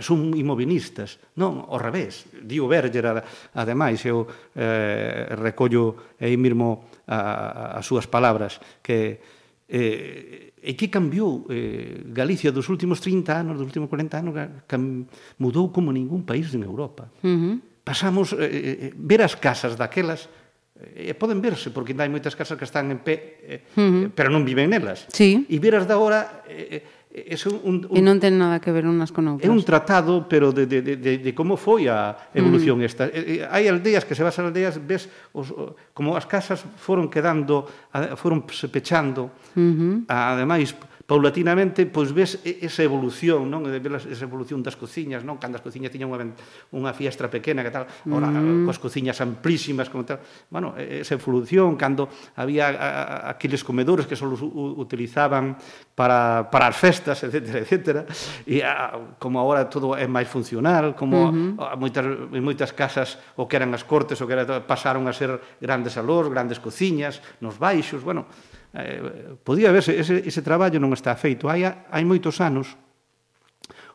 son 0.00 0.32
imobilistas. 0.32 1.20
Non, 1.36 1.68
ao 1.68 1.76
revés. 1.76 2.24
Dio 2.40 2.64
Berger, 2.70 3.20
ademais, 3.52 4.00
eu 4.08 4.24
eh, 4.56 5.28
recollo 5.36 6.16
aí 6.16 6.38
mesmo 6.38 6.88
a, 7.04 7.76
as 7.76 7.84
súas 7.84 8.08
palabras, 8.08 8.56
que 8.80 9.20
eh, 9.68 10.52
e 10.62 10.78
que 10.78 10.86
cambiou 10.86 11.44
eh, 11.50 12.06
Galicia 12.14 12.54
dos 12.54 12.70
últimos 12.70 13.02
30 13.02 13.34
anos, 13.34 13.54
dos 13.58 13.66
últimos 13.66 13.90
40 13.90 14.14
anos, 14.14 14.32
cam, 14.70 15.10
mudou 15.42 15.74
como 15.74 15.90
ningún 15.90 16.22
país 16.22 16.54
en 16.54 16.62
Europa. 16.62 17.10
Uh 17.24 17.28
-huh. 17.28 17.54
Pasamos, 17.82 18.30
eh, 18.38 18.46
eh, 18.46 18.92
ver 18.94 19.26
as 19.26 19.34
casas 19.34 19.74
daquelas, 19.74 20.30
eh, 20.78 21.10
e 21.10 21.12
poden 21.18 21.42
verse, 21.42 21.74
porque 21.74 21.90
hai 21.98 22.06
moitas 22.06 22.38
casas 22.38 22.54
que 22.54 22.68
están 22.68 22.94
en 22.94 23.02
pé, 23.02 23.42
eh, 23.42 23.66
uh 23.74 23.82
-huh. 23.82 24.04
pero 24.14 24.30
non 24.30 24.46
viven 24.46 24.70
nelas. 24.70 25.10
Sí. 25.10 25.50
E 25.50 25.58
veras 25.58 25.90
da 25.90 25.98
hora... 25.98 26.46
Eh, 26.46 26.78
eh 26.78 27.01
é 27.12 27.36
un, 27.44 27.60
un, 27.62 27.76
un, 27.92 27.96
e 27.96 28.00
non 28.00 28.16
ten 28.16 28.40
nada 28.40 28.56
que 28.56 28.72
ver 28.72 28.88
unas 28.88 29.12
con 29.12 29.28
outras. 29.28 29.44
É 29.44 29.52
un 29.52 29.60
tratado, 29.60 30.24
pero 30.24 30.48
de, 30.48 30.64
de, 30.64 30.80
de, 30.80 30.96
de 31.20 31.30
como 31.36 31.60
foi 31.60 31.84
a 31.84 32.16
mm. 32.16 32.40
evolución 32.40 32.80
mm. 32.80 32.88
esta. 32.88 33.04
Eh, 33.12 33.44
eh, 33.44 33.52
Hai 33.52 33.68
aldeas 33.68 34.08
que 34.08 34.16
se 34.16 34.24
vas 34.24 34.32
a 34.40 34.48
aldeas, 34.48 34.80
ves 34.80 35.12
os, 35.36 35.52
como 35.92 36.16
as 36.16 36.24
casas 36.24 36.64
foron 36.80 37.12
quedando, 37.12 37.68
foron 38.16 38.48
pechando. 38.48 39.28
Mm 39.52 39.72
-hmm. 39.76 39.94
Ademais, 40.08 40.72
paulatinamente 41.06 41.86
pois 41.86 42.14
ves 42.14 42.38
esa 42.44 42.82
evolución, 42.82 43.50
non? 43.50 43.66
Ves 43.66 44.06
esa 44.06 44.24
evolución 44.24 44.62
das 44.62 44.78
cociñas, 44.78 45.26
non? 45.26 45.38
Cando 45.42 45.58
as 45.58 45.64
cociñas 45.64 45.90
tiñan 45.90 46.10
unha, 46.10 46.32
unha 46.72 46.92
fiestra 46.94 47.26
pequena 47.26 47.66
que 47.66 47.74
tal, 47.74 47.84
ora 48.08 48.30
mm. 48.30 48.66
coas 48.66 48.78
cociñas 48.78 49.18
amplísimas 49.18 49.90
como 49.90 50.06
tal. 50.06 50.22
Bueno, 50.50 50.74
esa 50.78 51.18
evolución 51.18 51.74
cando 51.74 52.08
había 52.38 53.28
aqueles 53.28 53.66
comedores 53.66 54.06
que 54.06 54.14
só 54.14 54.30
os 54.30 54.42
utilizaban 54.78 55.58
para, 55.94 56.48
para 56.48 56.70
as 56.70 56.76
festas, 56.78 57.18
etc, 57.26 57.66
etc. 57.66 58.06
E 58.46 58.62
a, 58.62 58.94
como 59.18 59.42
agora 59.42 59.66
todo 59.66 59.98
é 59.98 60.06
máis 60.06 60.30
funcional, 60.30 60.94
como 60.94 61.30
mm 61.30 61.58
-hmm. 61.58 61.76
moitas, 61.78 62.04
en 62.06 62.42
moitas 62.42 62.70
casas 62.72 63.18
o 63.36 63.50
que 63.50 63.58
eran 63.58 63.74
as 63.74 63.82
cortes, 63.82 64.18
o 64.22 64.26
que 64.26 64.34
era, 64.38 64.46
pasaron 64.62 65.10
a 65.10 65.12
ser 65.12 65.34
grandes 65.58 65.98
salóns, 65.98 66.30
grandes 66.30 66.62
cociñas, 66.62 67.18
nos 67.42 67.58
baixos, 67.58 68.00
bueno, 68.06 68.26
eh, 68.74 69.36
podía 69.44 69.72
verse, 69.72 70.00
ese, 70.00 70.24
ese 70.24 70.40
traballo 70.40 70.80
non 70.80 70.96
está 70.96 71.12
feito. 71.16 71.52
Hai, 71.52 71.64
hai 71.64 72.04
moitos 72.08 72.40
anos 72.40 72.76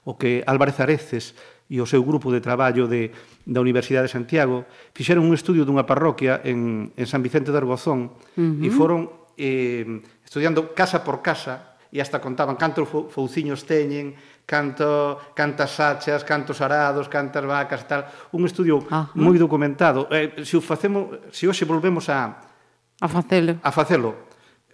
o 0.05 0.15
que 0.15 0.46
Álvarez 0.46 0.77
Areces 0.79 1.34
e 1.67 1.84
o 1.84 1.89
seu 1.89 2.00
grupo 2.00 2.31
de 2.31 2.39
traballo 2.39 2.88
de, 2.88 3.12
da 3.43 3.60
Universidade 3.60 4.07
de 4.07 4.15
Santiago 4.15 4.63
fixeron 4.96 5.27
un 5.27 5.36
estudio 5.36 5.67
dunha 5.67 5.84
parroquia 5.84 6.39
en, 6.48 6.93
en 6.96 7.05
San 7.10 7.19
Vicente 7.19 7.51
de 7.51 7.60
Argozón 7.60 8.15
uh 8.15 8.39
-huh. 8.39 8.63
e 8.63 8.69
foron 8.72 9.12
eh, 9.36 9.84
estudiando 10.24 10.72
casa 10.72 11.03
por 11.03 11.19
casa 11.19 11.75
e 11.91 12.00
hasta 12.00 12.24
contaban 12.24 12.55
cantos 12.55 12.88
fouciños 12.88 13.63
teñen, 13.63 14.15
canto, 14.48 15.19
cantas 15.36 15.79
hachas, 15.79 16.24
cantos 16.24 16.60
arados, 16.60 17.07
cantas 17.07 17.43
vacas 17.48 17.84
e 17.84 17.88
tal. 17.88 18.01
Un 18.36 18.43
estudio 18.43 18.84
Ajá. 18.88 19.12
moi 19.15 19.36
documentado. 19.39 20.07
Eh, 20.12 20.43
se 20.43 20.55
o 20.55 20.63
facemos, 20.63 21.19
se 21.31 21.48
hoxe 21.48 21.67
volvemos 21.67 22.07
a 22.07 22.43
a 23.00 23.07
facelo. 23.07 23.60
A 23.63 23.72
facelo 23.72 24.26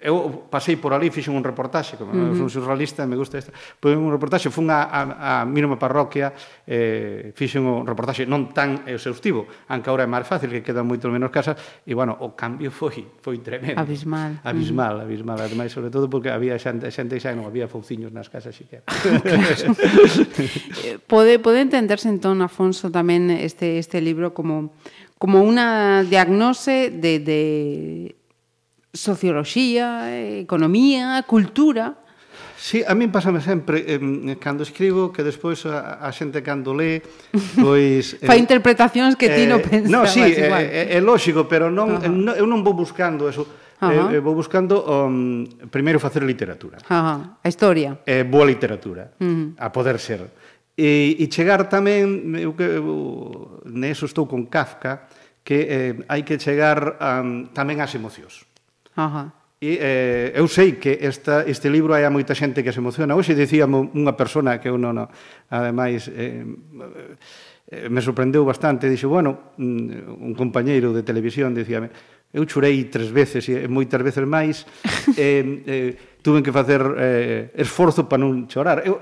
eu 0.04 0.46
pasei 0.52 0.76
por 0.76 0.92
ali, 0.92 1.08
fixen 1.08 1.32
un 1.32 1.48
reportaxe, 1.48 1.96
como 1.96 2.12
uh 2.12 2.36
-huh. 2.36 2.38
son 2.38 2.52
surrealista, 2.52 3.08
me 3.08 3.16
gusta 3.16 3.40
isto. 3.40 3.56
Pois 3.80 3.96
un 3.96 4.12
reportaxe, 4.12 4.52
fun 4.52 4.68
a, 4.68 4.84
a, 4.84 5.02
a 5.16 5.46
mínima 5.48 5.80
parroquia, 5.80 6.36
eh, 6.68 7.32
fixen 7.32 7.64
un 7.64 7.88
reportaxe 7.88 8.28
non 8.28 8.52
tan 8.52 8.84
exhaustivo, 8.84 9.48
anca 9.72 9.96
ahora 9.96 10.04
é 10.04 10.10
máis 10.12 10.28
fácil, 10.28 10.52
que 10.52 10.60
quedan 10.60 10.84
moito 10.84 11.08
menos 11.08 11.32
casas, 11.32 11.56
e, 11.88 11.96
bueno, 11.96 12.20
o 12.20 12.36
cambio 12.36 12.68
foi 12.68 13.08
foi 13.24 13.40
tremendo. 13.40 13.80
Abismal. 13.80 14.44
Abismal, 14.44 14.94
uh 14.94 15.00
-huh. 15.00 15.08
abismal. 15.08 15.40
Ademais, 15.40 15.72
sobre 15.72 15.88
todo, 15.88 16.12
porque 16.12 16.28
había 16.28 16.60
xente, 16.60 16.92
xente 16.92 17.16
xa 17.24 17.32
non 17.32 17.48
había 17.48 17.72
fouciños 17.72 18.12
nas 18.12 18.28
casas, 18.28 18.52
xique. 18.52 18.84
Ah, 19.34 21.00
pode, 21.12 21.40
pode 21.40 21.64
entenderse, 21.64 22.12
entón, 22.12 22.44
Afonso, 22.44 22.92
tamén 22.92 23.32
este, 23.32 23.80
este 23.80 24.04
libro 24.04 24.36
como 24.36 24.76
como 25.24 25.40
unha 25.40 26.04
diagnose 26.04 26.92
de, 26.92 27.24
de 27.24 27.42
socioloxía, 28.94 30.14
economía, 30.40 31.24
cultura. 31.28 31.98
Sí, 32.56 32.80
a 32.86 32.96
min 32.96 33.12
pásame 33.12 33.44
sempre 33.44 33.84
eh, 33.84 34.00
cando 34.40 34.64
escribo 34.64 35.12
que 35.12 35.26
despois 35.26 35.66
a, 35.68 36.00
a 36.00 36.08
xente 36.16 36.40
cando 36.40 36.72
lé 36.72 37.04
pois 37.60 38.16
eh, 38.24 38.30
fa 38.30 38.40
interpretacións 38.40 39.20
que 39.20 39.28
ti 39.28 39.44
eh, 39.44 39.50
non 39.50 39.60
pensabas. 39.60 39.92
No, 39.92 40.08
sí, 40.08 40.24
eh, 40.24 40.48
igual. 40.48 40.64
Eh, 40.64 40.72
é, 40.72 40.84
é, 40.96 40.98
é 40.98 41.00
lógico, 41.04 41.44
pero 41.50 41.68
non, 41.68 41.92
uh 41.92 42.00
-huh. 42.00 42.08
non 42.08 42.34
eu 42.40 42.48
non 42.48 42.64
vou 42.64 42.72
buscando 42.72 43.28
eso. 43.28 43.44
Eh, 43.84 43.90
uh 43.90 44.08
-huh. 44.08 44.16
eh, 44.16 44.22
vou 44.24 44.32
buscando 44.32 44.80
um, 44.88 45.44
primeiro 45.68 46.00
facer 46.00 46.24
literatura. 46.24 46.80
Uh 46.88 46.96
-huh. 46.96 47.20
A 47.44 47.48
historia. 47.50 48.00
Eh, 48.08 48.24
boa 48.24 48.48
literatura, 48.48 49.12
uh 49.20 49.28
-huh. 49.28 49.48
a 49.60 49.68
poder 49.74 50.00
ser. 50.00 50.24
E, 50.78 51.20
e 51.20 51.26
chegar 51.28 51.68
tamén 51.68 52.32
eu 52.40 52.56
que 52.56 52.80
eu, 52.80 53.60
neso 53.68 54.08
estou 54.08 54.24
con 54.24 54.48
Kafka 54.48 55.10
que 55.44 55.58
eh, 55.68 55.94
hai 56.08 56.24
que 56.24 56.40
chegar 56.40 56.96
um, 57.02 57.52
tamén 57.52 57.84
ás 57.84 57.92
emocións. 57.92 58.53
Ajá. 58.96 59.34
E 59.64 59.80
eh, 59.80 60.28
eu 60.36 60.44
sei 60.52 60.76
que 60.76 61.00
esta, 61.00 61.48
este 61.48 61.72
libro 61.72 61.96
hai 61.96 62.04
a 62.04 62.12
moita 62.12 62.36
xente 62.36 62.60
que 62.68 62.76
se 62.76 62.84
emociona. 62.84 63.16
Hoxe 63.16 63.32
dicía 63.32 63.64
unha 63.64 64.12
persona 64.20 64.60
que 64.60 64.68
eu 64.68 64.76
non, 64.76 64.92
non 64.92 65.08
ademais, 65.48 66.12
eh, 66.12 66.44
eh, 67.72 67.88
me 67.88 68.04
sorprendeu 68.04 68.44
bastante. 68.44 68.92
Dixo, 68.92 69.08
bueno, 69.08 69.56
mm, 69.56 70.20
un 70.20 70.36
compañeiro 70.36 70.92
de 70.92 71.08
televisión 71.08 71.56
dicíame, 71.56 71.96
eu 72.36 72.44
chorei 72.44 72.92
tres 72.92 73.08
veces 73.08 73.48
e 73.48 73.64
moitas 73.72 74.04
veces 74.04 74.28
máis. 74.28 74.68
eh, 75.16 75.64
eh, 75.64 75.92
tuven 76.20 76.44
que 76.44 76.52
facer 76.52 76.84
eh, 77.00 77.56
esforzo 77.56 78.04
para 78.04 78.20
non 78.20 78.52
chorar. 78.52 78.84
Eu, 78.84 79.00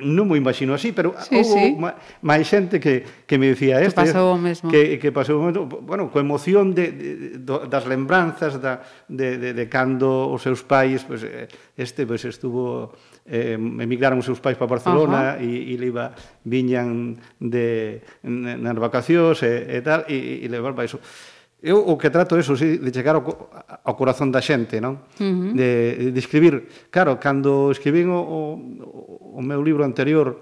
non 0.00 0.30
mo 0.30 0.38
imagino 0.38 0.74
así, 0.74 0.94
pero 0.94 1.14
sí, 1.18 1.42
houve 1.42 1.74
sí. 1.74 1.80
máis 2.22 2.44
xente 2.46 2.78
que, 2.78 3.02
que 3.26 3.36
me 3.36 3.50
dicía 3.50 3.82
este, 3.82 4.06
que 4.06 4.14
pasou 4.14 4.34
o 4.34 4.38
mesmo. 4.38 4.70
Que, 4.70 4.98
que 4.98 5.10
pasou 5.10 5.42
o 5.42 5.44
mesmo, 5.46 5.66
bueno, 5.66 6.08
coa 6.08 6.22
emoción 6.22 6.72
de, 6.72 7.38
de, 7.38 7.66
das 7.66 7.84
lembranzas 7.86 8.62
da, 8.62 8.82
de, 9.10 9.38
de, 9.38 9.50
de 9.54 9.64
cando 9.66 10.30
os 10.30 10.42
seus 10.42 10.62
pais, 10.62 11.02
pues, 11.02 11.26
eh, 11.26 11.50
este 11.76 12.06
pues, 12.06 12.24
estuvo 12.24 12.94
eh, 13.26 13.58
emigraron 13.58 14.22
os 14.22 14.26
seus 14.26 14.40
pais 14.40 14.56
para 14.56 14.70
Barcelona 14.70 15.36
uh 15.36 15.42
-huh. 15.42 15.46
e, 15.46 15.74
e 15.74 15.80
leva 15.80 16.14
viñan 16.46 17.18
de, 17.38 18.00
nas 18.24 18.78
vacacións 18.78 19.42
e, 19.42 19.78
e 19.78 19.80
tal, 19.82 20.06
e, 20.06 20.42
e 20.42 20.46
levaba 20.46 20.86
iso. 20.86 21.02
Eu 21.58 21.82
o 21.82 21.98
que 21.98 22.06
trato 22.06 22.38
eso, 22.38 22.54
sí, 22.54 22.78
de 22.78 22.90
chegar 22.94 23.18
ao, 23.18 23.50
ao 23.82 23.94
corazón 23.98 24.30
da 24.30 24.38
xente, 24.38 24.78
non? 24.78 25.02
Uh 25.18 25.26
-huh. 25.26 25.52
de, 25.58 26.14
de 26.14 26.20
escribir. 26.22 26.70
Claro, 26.86 27.18
cando 27.18 27.74
escribín 27.74 28.14
o, 28.14 28.22
o, 28.22 28.40
o 29.38 29.40
meu 29.42 29.58
libro 29.58 29.82
anterior, 29.82 30.38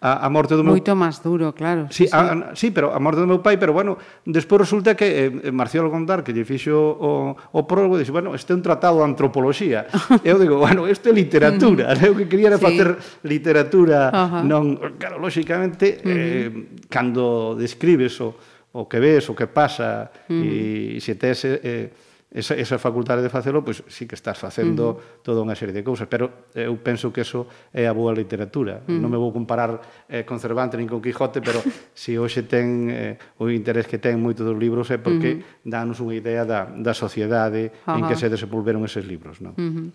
a, 0.00 0.26
a 0.26 0.28
morte 0.28 0.56
do 0.56 0.64
meu... 0.64 0.72
Moito 0.72 0.96
máis 0.96 1.20
duro, 1.20 1.52
claro. 1.52 1.88
Sí, 1.92 2.08
sí. 2.08 2.12
A, 2.12 2.56
sí, 2.56 2.72
pero 2.72 2.92
a 2.92 3.00
morte 3.00 3.20
do 3.20 3.28
meu 3.28 3.44
pai, 3.44 3.60
pero 3.60 3.72
bueno, 3.72 4.00
despois 4.24 4.64
resulta 4.64 4.96
que 4.96 5.28
eh, 5.28 5.48
eh 5.48 5.52
Marcial 5.52 5.88
Gondar, 5.92 6.24
que 6.24 6.32
lle 6.32 6.44
fixo 6.44 6.72
o, 6.76 7.36
o 7.36 7.60
prólogo, 7.68 8.00
dixe, 8.00 8.12
bueno, 8.12 8.32
este 8.32 8.52
é 8.52 8.56
un 8.56 8.64
tratado 8.64 9.04
de 9.04 9.12
antropoloxía. 9.12 9.88
eu 10.24 10.40
digo, 10.40 10.56
bueno, 10.56 10.88
isto 10.88 11.08
é 11.08 11.12
literatura. 11.12 11.92
eu 12.00 12.16
que 12.16 12.28
quería 12.28 12.52
era 12.52 12.60
sí. 12.60 12.64
facer 12.64 12.96
literatura, 13.24 14.08
uh 14.08 14.40
-huh. 14.40 14.42
non... 14.44 14.76
Claro, 14.96 15.20
lóxicamente, 15.20 16.00
uh 16.00 16.04
-huh. 16.04 16.16
eh, 16.16 16.48
cando 16.88 17.56
describes 17.56 18.16
o 18.24 18.36
o 18.72 18.86
que 18.86 18.98
ves, 19.02 19.26
o 19.30 19.34
que 19.34 19.50
pasa, 19.50 20.10
mm. 20.30 20.96
e 20.96 20.98
se 21.02 21.18
tes 21.18 21.42
eh, 21.44 21.58
eh, 21.62 21.86
esa, 22.30 22.54
esa 22.54 22.78
facultade 22.78 23.22
de 23.22 23.28
facelo, 23.28 23.66
pois 23.66 23.82
sí 23.90 24.06
que 24.06 24.14
estás 24.14 24.38
facendo 24.38 24.94
uh 24.94 24.94
-huh. 24.94 25.26
toda 25.26 25.42
unha 25.42 25.58
serie 25.58 25.74
de 25.74 25.82
cousas, 25.82 26.06
pero 26.06 26.46
eu 26.54 26.78
penso 26.78 27.10
que 27.10 27.26
eso 27.26 27.50
é 27.74 27.90
a 27.90 27.94
boa 27.94 28.14
literatura. 28.14 28.86
Uh 28.86 28.94
-huh. 28.94 29.02
Non 29.02 29.10
me 29.10 29.18
vou 29.18 29.34
comparar 29.34 30.06
eh, 30.06 30.22
con 30.22 30.38
Cervantes 30.38 30.78
nin 30.78 30.86
con 30.86 31.02
Quijote, 31.02 31.42
pero 31.42 31.58
se 31.90 32.14
si 32.14 32.18
hoxe 32.18 32.46
ten 32.46 32.86
eh, 32.86 33.18
o 33.42 33.50
interés 33.50 33.90
que 33.90 33.98
ten 33.98 34.22
moito 34.22 34.46
dos 34.46 34.54
libros 34.54 34.86
é 34.94 35.02
porque 35.02 35.30
uh 35.30 35.38
-huh. 35.42 35.66
danos 35.66 35.98
unha 35.98 36.14
idea 36.14 36.46
da, 36.46 36.70
da 36.70 36.94
sociedade 36.94 37.74
uh 37.82 37.98
-huh. 37.98 37.98
en 37.98 38.02
que 38.06 38.14
se 38.14 38.30
desenvolveron 38.30 38.86
eses 38.86 39.02
libros. 39.02 39.42
Non? 39.42 39.58
Uh 39.58 39.66
-huh. 39.66 39.86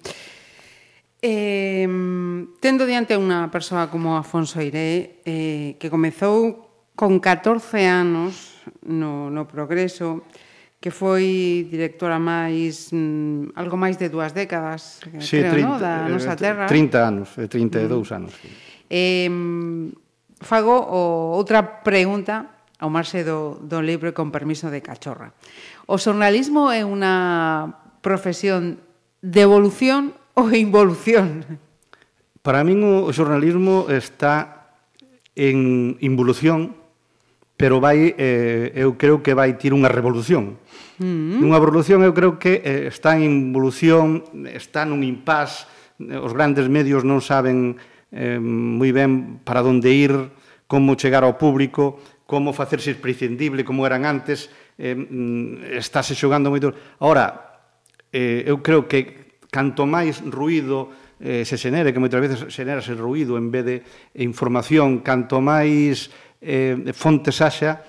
Eh, 1.23 1.87
tendo 2.59 2.83
diante 2.83 3.15
unha 3.15 3.47
persoa 3.47 3.87
como 3.87 4.19
Afonso 4.19 4.59
Iré, 4.59 5.23
eh, 5.23 5.79
que 5.79 5.87
comezou 5.87 6.67
con 6.99 7.23
14 7.23 7.87
anos 7.87 8.54
no, 8.85 9.29
no 9.29 9.43
progreso, 9.47 10.23
que 10.79 10.93
foi 10.93 11.65
directora 11.65 12.21
máis 12.21 12.93
mm, 12.93 13.57
algo 13.57 13.73
máis 13.73 13.97
de 13.97 14.05
dúas 14.05 14.37
décadas, 14.37 15.01
sí, 15.17 15.41
creo, 15.41 15.57
30, 15.57 15.65
no? 15.65 15.73
da 15.81 16.05
eh, 16.05 16.13
nosa 16.13 16.33
eh, 16.33 16.39
terra. 16.39 16.65
30 16.69 17.01
anos, 17.01 17.27
eh, 17.41 17.49
32 17.49 17.89
mm. 17.89 18.13
anos. 18.13 18.33
Sí. 18.37 18.49
Eh, 18.93 19.31
fago 20.45 20.77
o, 20.77 21.33
outra 21.33 21.81
pregunta 21.81 22.53
ao 22.77 22.93
marxe 22.93 23.25
do, 23.25 23.57
do 23.65 23.81
libro 23.81 24.13
con 24.13 24.29
permiso 24.29 24.69
de 24.69 24.85
cachorra. 24.85 25.33
O 25.89 25.97
xornalismo 25.97 26.69
é 26.69 26.85
unha 26.85 27.73
profesión 28.05 28.77
de 29.25 29.41
evolución 29.41 30.13
ou 30.37 30.53
involución? 30.53 31.41
Para 32.45 32.61
min 32.61 32.85
o 32.85 33.09
xornalismo 33.09 33.89
está 33.89 34.69
en 35.33 35.97
involución 35.97 36.84
pero 37.55 37.79
vai, 37.79 38.11
eh, 38.19 38.75
eu 38.75 38.99
creo 38.99 39.23
que 39.23 39.31
vai 39.31 39.55
tir 39.55 39.71
unha 39.71 39.87
revolución. 39.87 40.59
Mm. 40.99 41.39
Unha 41.39 41.59
revolución 41.59 42.03
eu 42.03 42.11
creo 42.11 42.35
que 42.35 42.59
eh, 42.59 42.91
está 42.91 43.15
en 43.15 43.51
evolución, 43.55 44.23
está 44.51 44.83
nun 44.83 45.03
impas, 45.03 45.71
os 45.99 46.35
grandes 46.35 46.67
medios 46.67 47.07
non 47.07 47.23
saben 47.23 47.79
eh, 48.11 48.39
moi 48.39 48.91
ben 48.91 49.39
para 49.47 49.63
onde 49.63 49.91
ir, 49.95 50.11
como 50.67 50.99
chegar 50.99 51.23
ao 51.23 51.39
público, 51.39 51.99
como 52.25 52.51
facerse 52.51 52.91
imprescindible, 52.91 53.63
como 53.63 53.85
eran 53.87 54.03
antes, 54.03 54.51
eh, 54.75 54.95
mm, 54.95 55.77
estáse 55.79 56.17
xogando 56.17 56.51
moito. 56.51 56.75
Ora, 56.99 57.61
eh, 58.11 58.43
eu 58.43 58.59
creo 58.59 58.89
que 58.89 59.39
canto 59.47 59.87
máis 59.87 60.19
ruido 60.25 60.91
eh, 61.19 61.47
se 61.47 61.55
xenere, 61.55 61.95
que 61.95 62.01
moitas 62.03 62.19
veces 62.19 62.39
xenera 62.51 62.83
ese 62.83 62.97
ruido 62.97 63.39
en 63.39 63.47
vez 63.47 63.63
de 63.63 63.75
información, 64.19 64.99
canto 64.99 65.39
máis 65.39 66.11
eh, 66.41 66.91
fontes 66.93 67.41
haxa, 67.41 67.81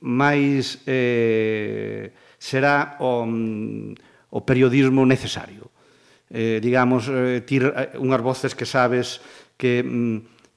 máis 0.00 0.84
eh, 0.86 2.12
será 2.38 3.00
o, 3.00 3.24
mm, 3.24 4.30
o 4.30 4.38
periodismo 4.44 5.02
necesario. 5.08 5.72
Eh, 6.30 6.58
digamos, 6.60 7.08
eh, 7.08 7.42
tir 7.46 7.70
eh, 7.70 7.96
unhas 7.98 8.20
voces 8.20 8.54
que 8.54 8.66
sabes 8.66 9.22
que, 9.56 9.82
mm, 9.82 10.16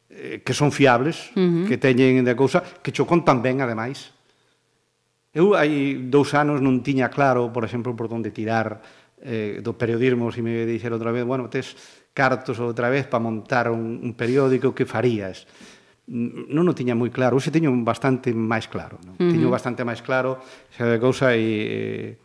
eh, 0.09 0.37
que 0.43 0.53
son 0.53 0.73
fiables, 0.73 1.31
uh 1.35 1.39
-huh. 1.39 1.65
que 1.69 1.77
teñen 1.77 2.25
de 2.25 2.35
cousa, 2.35 2.61
que 2.81 2.91
cho 2.91 3.05
contan 3.05 3.41
ben, 3.41 3.61
ademais. 3.61 4.11
Eu 5.29 5.53
hai 5.53 6.09
dous 6.09 6.33
anos 6.33 6.57
non 6.57 6.81
tiña 6.81 7.07
claro, 7.13 7.53
por 7.53 7.61
exemplo, 7.61 7.93
por 7.93 8.09
onde 8.09 8.33
tirar 8.33 8.81
eh, 9.21 9.61
do 9.61 9.77
periodismo, 9.77 10.33
se 10.33 10.39
si 10.39 10.41
me 10.41 10.65
dixeron 10.65 10.97
outra 10.97 11.13
vez, 11.13 11.23
bueno, 11.23 11.47
tes 11.47 11.77
cartos 12.17 12.57
outra 12.57 12.89
vez 12.89 13.05
para 13.05 13.21
montar 13.21 13.69
un, 13.69 14.01
un 14.01 14.13
periódico 14.17 14.73
que 14.73 14.89
farías 14.89 15.45
non 16.09 16.65
o 16.65 16.73
tiña 16.73 16.97
moi 16.97 17.13
claro, 17.13 17.37
hoxe 17.37 17.53
teño 17.53 17.69
bastante 17.85 18.33
máis 18.33 18.65
claro, 18.65 18.97
non? 19.05 19.13
Uh 19.15 19.29
-huh. 19.29 19.31
Teño 19.31 19.47
bastante 19.53 19.85
máis 19.85 20.01
claro 20.01 20.41
xa 20.73 20.89
de 20.89 20.97
cousa 20.97 21.37
e, 21.37 22.17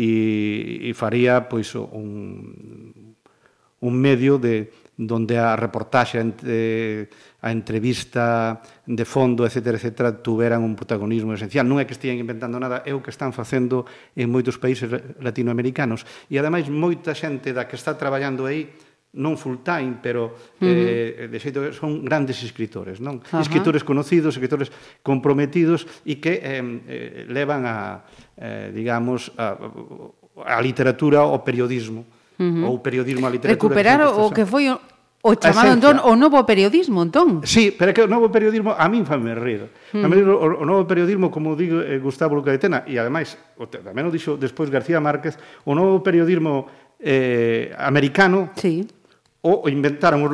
e, 0.00 0.08
e 0.88 0.90
faría 0.96 1.44
pois 1.44 1.76
un, 1.76 3.14
un 3.84 3.94
medio 3.94 4.40
de 4.40 4.72
donde 4.98 5.38
a 5.38 5.54
reportaxe, 5.54 6.18
a 6.18 7.48
entrevista 7.54 8.58
de 8.82 9.04
fondo, 9.06 9.46
etc., 9.46 9.78
etc., 9.78 10.18
tuveran 10.18 10.66
un 10.66 10.74
protagonismo 10.74 11.30
esencial. 11.38 11.62
Non 11.62 11.78
é 11.78 11.86
que 11.86 11.94
estean 11.94 12.18
inventando 12.18 12.58
nada, 12.58 12.82
é 12.82 12.90
o 12.90 12.98
que 12.98 13.14
están 13.14 13.30
facendo 13.30 13.86
en 14.18 14.26
moitos 14.26 14.58
países 14.58 14.90
latinoamericanos. 15.22 16.02
E, 16.26 16.34
ademais, 16.34 16.66
moita 16.66 17.14
xente 17.14 17.54
da 17.54 17.70
que 17.70 17.78
está 17.78 17.94
traballando 17.94 18.50
aí, 18.50 18.74
non 19.16 19.40
full 19.40 19.64
time, 19.64 19.96
pero 20.04 20.36
uh 20.60 20.60
-huh. 20.60 20.68
eh, 20.68 21.28
de 21.32 21.38
xeito 21.40 21.64
son 21.72 22.04
grandes 22.04 22.44
escritores, 22.44 23.00
non? 23.00 23.18
Uh 23.18 23.24
-huh. 23.24 23.40
Escritores 23.40 23.80
conocidos, 23.80 24.36
escritores 24.36 24.68
comprometidos 25.00 25.88
e 26.04 26.20
que 26.20 26.36
eh, 26.44 26.60
eh, 26.60 27.24
levan 27.28 27.64
a, 27.64 28.04
eh, 28.36 28.68
digamos, 28.68 29.32
a, 29.40 29.56
a 30.44 30.60
literatura 30.60 31.24
ao 31.24 31.40
periodismo, 31.40 32.04
uh 32.04 32.44
-huh. 32.44 32.64
ou 32.68 32.84
periodismo 32.84 33.24
á 33.24 33.30
literatura. 33.32 33.56
Recuperar 33.56 34.00
o 34.12 34.28
que 34.28 34.44
foi 34.44 34.68
O 35.18 35.34
chamado, 35.34 35.74
entón, 35.74 35.98
o 35.98 36.14
novo 36.14 36.46
periodismo, 36.46 37.02
entón. 37.02 37.42
Sí, 37.42 37.74
pero 37.74 37.90
é 37.90 37.94
que 37.94 38.06
o 38.06 38.06
novo 38.06 38.30
periodismo 38.30 38.70
a 38.70 38.86
min 38.86 39.02
fame 39.02 39.34
rir. 39.34 39.66
Mm. 39.90 40.02
Fame 40.06 40.14
rir 40.14 40.28
o, 40.30 40.62
o 40.62 40.64
novo 40.64 40.86
periodismo, 40.86 41.26
como 41.26 41.58
digo 41.58 41.82
eh, 41.82 41.98
Gustavo 41.98 42.38
Lucaetena, 42.38 42.86
e 42.86 43.02
ademais, 43.02 43.34
o, 43.58 43.66
tamén 43.66 44.06
o 44.06 44.14
dixo 44.14 44.38
despois 44.38 44.70
García 44.70 45.02
Márquez, 45.02 45.34
o 45.66 45.74
novo 45.74 46.06
periodismo 46.06 46.70
eh, 47.02 47.74
americano 47.82 48.54
sí 48.54 48.86
o 49.42 49.70
inventaron 49.70 50.26
os, 50.26 50.32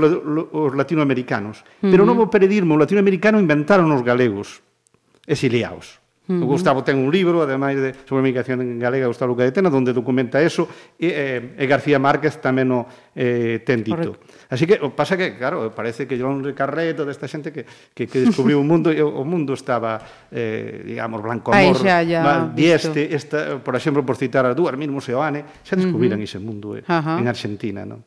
os 0.52 0.72
latinoamericanos. 0.72 1.60
Uh 1.60 1.88
-huh. 1.88 1.90
Pero 1.92 2.02
non 2.08 2.16
o 2.16 2.24
novo 2.24 2.32
periodismo 2.32 2.72
o 2.74 2.80
latinoamericano 2.80 3.36
inventaron 3.36 3.92
os 3.92 4.00
galegos 4.00 4.64
exiliados. 5.28 6.00
Uh 6.24 6.40
-huh. 6.40 6.44
O 6.44 6.56
Gustavo 6.56 6.80
ten 6.80 6.96
un 6.96 7.12
libro, 7.12 7.44
ademais 7.44 7.76
de 7.76 7.92
sobre 8.08 8.24
a 8.24 8.28
migración 8.32 8.64
en 8.64 8.80
galega, 8.80 9.04
Gustavo 9.12 9.36
Cadetena, 9.36 9.68
onde 9.68 9.92
documenta 9.92 10.40
eso, 10.40 10.64
e, 10.96 11.12
eh, 11.12 11.60
e 11.60 11.64
García 11.68 12.00
Márquez 12.00 12.40
tamén 12.40 12.72
o 12.72 12.88
eh, 13.12 13.60
ten 13.60 13.84
dito. 13.84 14.16
Correcto. 14.16 14.24
Así 14.48 14.64
que, 14.64 14.80
o 14.80 14.96
pasa 14.96 15.20
que, 15.20 15.36
claro, 15.36 15.68
parece 15.76 16.08
que 16.08 16.16
John 16.16 16.40
toda 16.40 17.04
desta 17.12 17.28
xente 17.28 17.52
que, 17.52 17.68
que, 17.92 18.08
que 18.08 18.24
descubriu 18.24 18.56
o 18.56 18.64
mundo, 18.64 18.88
e 18.88 19.04
o, 19.04 19.20
mundo 19.28 19.52
estaba, 19.52 20.00
eh, 20.32 20.80
digamos, 20.96 21.20
blanco 21.20 21.52
amor, 21.52 21.60
Ai, 21.60 21.76
xa, 21.76 22.00
ya, 22.00 22.48
dieste, 22.56 23.12
esta, 23.12 23.60
por 23.60 23.76
exemplo, 23.76 24.00
por 24.00 24.16
citar 24.16 24.48
a 24.48 24.56
dúas, 24.56 24.72
mesmo 24.80 25.04
Seoane, 25.04 25.44
xa 25.60 25.76
descubriran 25.76 26.16
uh 26.16 26.24
-huh. 26.24 26.28
ese 26.32 26.40
mundo 26.40 26.72
eh, 26.72 26.80
uh 26.88 27.04
-huh. 27.04 27.20
en 27.20 27.28
Argentina, 27.28 27.84
non? 27.84 28.00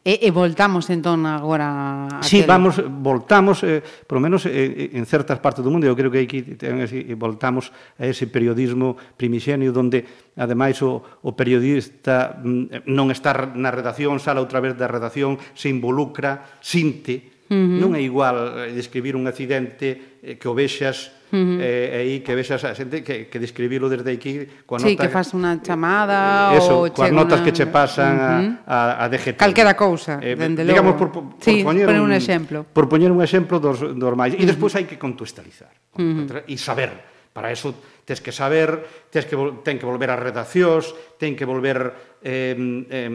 E, 0.00 0.16
e 0.24 0.32
voltamos 0.32 0.88
entón 0.88 1.28
agora 1.28 2.08
a 2.08 2.24
Sí, 2.24 2.40
vamos, 2.48 2.80
voltamos, 2.80 3.60
eh, 3.68 3.84
por 4.08 4.16
lo 4.16 4.24
menos 4.24 4.48
eh, 4.48 4.96
eh, 4.96 4.96
en 4.96 5.04
certas 5.04 5.36
partes 5.44 5.60
do 5.60 5.68
mundo, 5.68 5.84
eu 5.84 5.92
creo 5.92 6.08
que 6.08 6.24
aquí 6.24 6.40
ten, 6.56 6.80
así, 6.80 7.04
eh, 7.04 7.12
voltamos 7.12 7.68
a 8.00 8.08
ese 8.08 8.24
periodismo 8.24 8.96
primixenio 8.96 9.76
onde 9.76 10.32
ademais 10.40 10.80
o, 10.80 11.04
o 11.04 11.36
periodista 11.36 12.40
mm, 12.40 12.64
eh, 12.72 12.82
non 12.88 13.12
está 13.12 13.52
na 13.52 13.68
redacción, 13.68 14.16
sala 14.24 14.40
outra 14.40 14.64
vez 14.64 14.72
da 14.72 14.88
redacción, 14.88 15.36
se 15.52 15.68
involucra, 15.68 16.48
sinte, 16.64 17.44
uh 17.52 17.60
-huh. 17.60 17.76
non 17.84 17.92
é 17.92 18.00
igual 18.00 18.72
describir 18.72 19.20
un 19.20 19.28
accidente 19.28 20.24
que 20.40 20.48
o 20.48 20.56
vexas 20.56 21.19
Uh 21.30 21.36
-huh. 21.36 21.58
eh, 21.62 21.98
aí 22.02 22.14
que 22.26 22.34
vexas 22.34 22.58
a 22.66 22.74
xente 22.74 23.06
que, 23.06 23.30
que 23.30 23.38
describilo 23.38 23.86
desde 23.86 24.10
aquí 24.10 24.50
coa 24.66 24.82
nota... 24.82 24.90
Sí, 24.90 24.98
que 24.98 25.06
faz 25.06 25.30
unha 25.30 25.62
chamada 25.62 26.50
eh, 26.50 26.58
eso, 26.58 26.82
ou... 26.82 26.90
coas 26.90 27.14
notas 27.14 27.38
una... 27.38 27.46
que 27.46 27.52
che 27.54 27.66
pasan 27.70 28.14
uh 28.18 28.26
-huh. 28.66 28.66
a, 28.66 28.78
a 29.02 29.04
DGT. 29.06 29.38
Calquera 29.38 29.78
cousa, 29.78 30.18
eh, 30.18 30.34
dende 30.34 30.66
logo. 30.66 30.74
Digamos, 30.74 30.94
por, 30.98 31.08
por, 31.14 31.22
sí, 31.38 31.62
por 31.62 31.70
poñer 31.70 31.86
por 31.86 31.94
un, 31.94 32.10
un 32.10 32.12
exemplo. 32.12 32.58
Por 32.66 32.84
poñer 32.90 33.10
un 33.14 33.22
exemplo 33.22 33.62
dos, 33.62 33.78
dos 33.78 34.12
máis. 34.18 34.34
E 34.34 34.36
uh 34.36 34.42
-huh. 34.42 34.50
despois 34.50 34.74
hai 34.74 34.90
que 34.90 34.98
contextualizar 34.98 35.70
uh 35.94 36.02
-huh. 36.02 36.50
e 36.50 36.58
saber. 36.58 36.90
Para 37.30 37.54
eso 37.54 37.78
tens 38.02 38.18
que 38.18 38.34
saber, 38.34 39.06
tens 39.06 39.22
que, 39.22 39.38
ten 39.62 39.78
que 39.78 39.86
volver 39.86 40.10
ás 40.10 40.18
redaccións, 40.18 40.90
ten 41.14 41.38
que 41.38 41.46
volver 41.46 42.18
eh, 42.26 42.58
eh, 42.90 43.10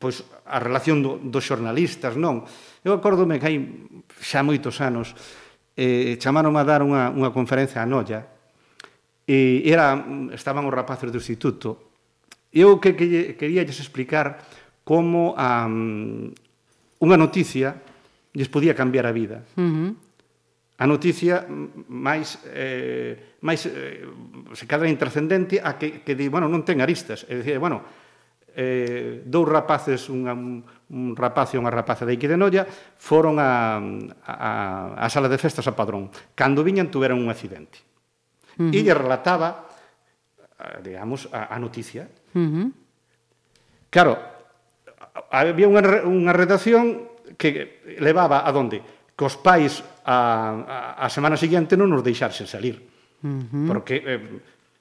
pois, 0.00 0.24
a 0.48 0.56
relación 0.56 1.04
do, 1.04 1.20
dos 1.20 1.44
xornalistas, 1.44 2.16
non? 2.16 2.48
Eu 2.80 2.96
acordome 2.96 3.36
que 3.36 3.44
hai 3.44 3.56
xa 4.24 4.40
moitos 4.40 4.80
anos 4.80 5.12
eh, 5.76 6.16
chamaron 6.16 6.56
a 6.56 6.64
dar 6.64 6.80
unha, 6.80 7.12
unha 7.12 7.30
conferencia 7.30 7.84
a 7.84 7.86
Noia, 7.86 8.24
e 9.28 9.60
era, 9.68 10.00
estaban 10.32 10.64
os 10.64 10.72
rapaces 10.72 11.12
do 11.12 11.20
instituto, 11.20 11.92
eu 12.50 12.80
que, 12.80 12.96
que 12.96 13.36
quería 13.36 13.62
lles 13.62 13.78
explicar 13.78 14.40
como 14.86 15.36
a, 15.36 15.68
um, 15.68 16.32
unha 17.04 17.18
noticia 17.20 17.76
lles 18.32 18.48
podía 18.48 18.72
cambiar 18.72 19.04
a 19.04 19.12
vida. 19.12 19.44
Uh 19.56 19.68
-huh. 19.68 19.90
A 20.76 20.84
noticia 20.84 21.48
máis 21.88 22.36
eh, 22.52 23.40
máis 23.40 23.64
eh, 23.64 24.04
se 24.52 24.64
cadra 24.68 24.92
intrascendente 24.92 25.56
a 25.56 25.80
que, 25.80 26.04
que 26.04 26.12
di, 26.12 26.28
bueno, 26.28 26.48
non 26.48 26.64
ten 26.64 26.84
aristas, 26.84 27.24
é 27.28 27.36
dicir, 27.40 27.56
bueno, 27.56 27.80
eh, 28.52 29.24
dous 29.24 29.48
rapaces 29.48 30.12
unha, 30.12 30.36
un 30.90 31.18
rapaz 31.18 31.50
e 31.54 31.58
unha 31.58 31.72
rapaza 31.72 32.06
de 32.06 32.14
aquí 32.14 32.30
de 32.30 32.38
Noia 32.38 32.62
foron 32.96 33.42
a, 33.42 33.82
a, 34.22 34.50
a 35.02 35.06
sala 35.10 35.26
de 35.26 35.38
festas 35.38 35.66
a 35.66 35.74
Padrón. 35.74 36.10
Cando 36.38 36.62
viñan 36.62 36.90
tuveron 36.90 37.18
un 37.18 37.26
accidente. 37.26 37.82
Uh 38.54 38.70
-huh. 38.70 38.74
E 38.74 38.78
lle 38.86 38.94
relataba, 38.94 39.66
eh, 40.62 40.78
digamos, 40.86 41.26
a, 41.34 41.50
a 41.50 41.56
noticia. 41.58 42.06
Uh 42.34 42.38
-huh. 42.38 42.66
Claro, 43.90 44.14
había 45.30 45.66
unha, 45.66 46.06
unha 46.06 46.32
redacción 46.32 47.18
que 47.34 47.82
levaba 47.98 48.46
a 48.46 48.50
donde? 48.54 48.78
Que 49.16 49.24
os 49.26 49.34
pais 49.34 49.82
a, 50.06 50.16
a, 50.62 50.76
a 51.02 51.06
semana 51.10 51.34
seguinte 51.34 51.74
non 51.74 51.90
nos 51.90 52.06
deixarse 52.06 52.46
salir. 52.46 52.78
Uh 53.26 53.42
-huh. 53.42 53.66
Porque 53.66 53.94
eh, 54.06 54.22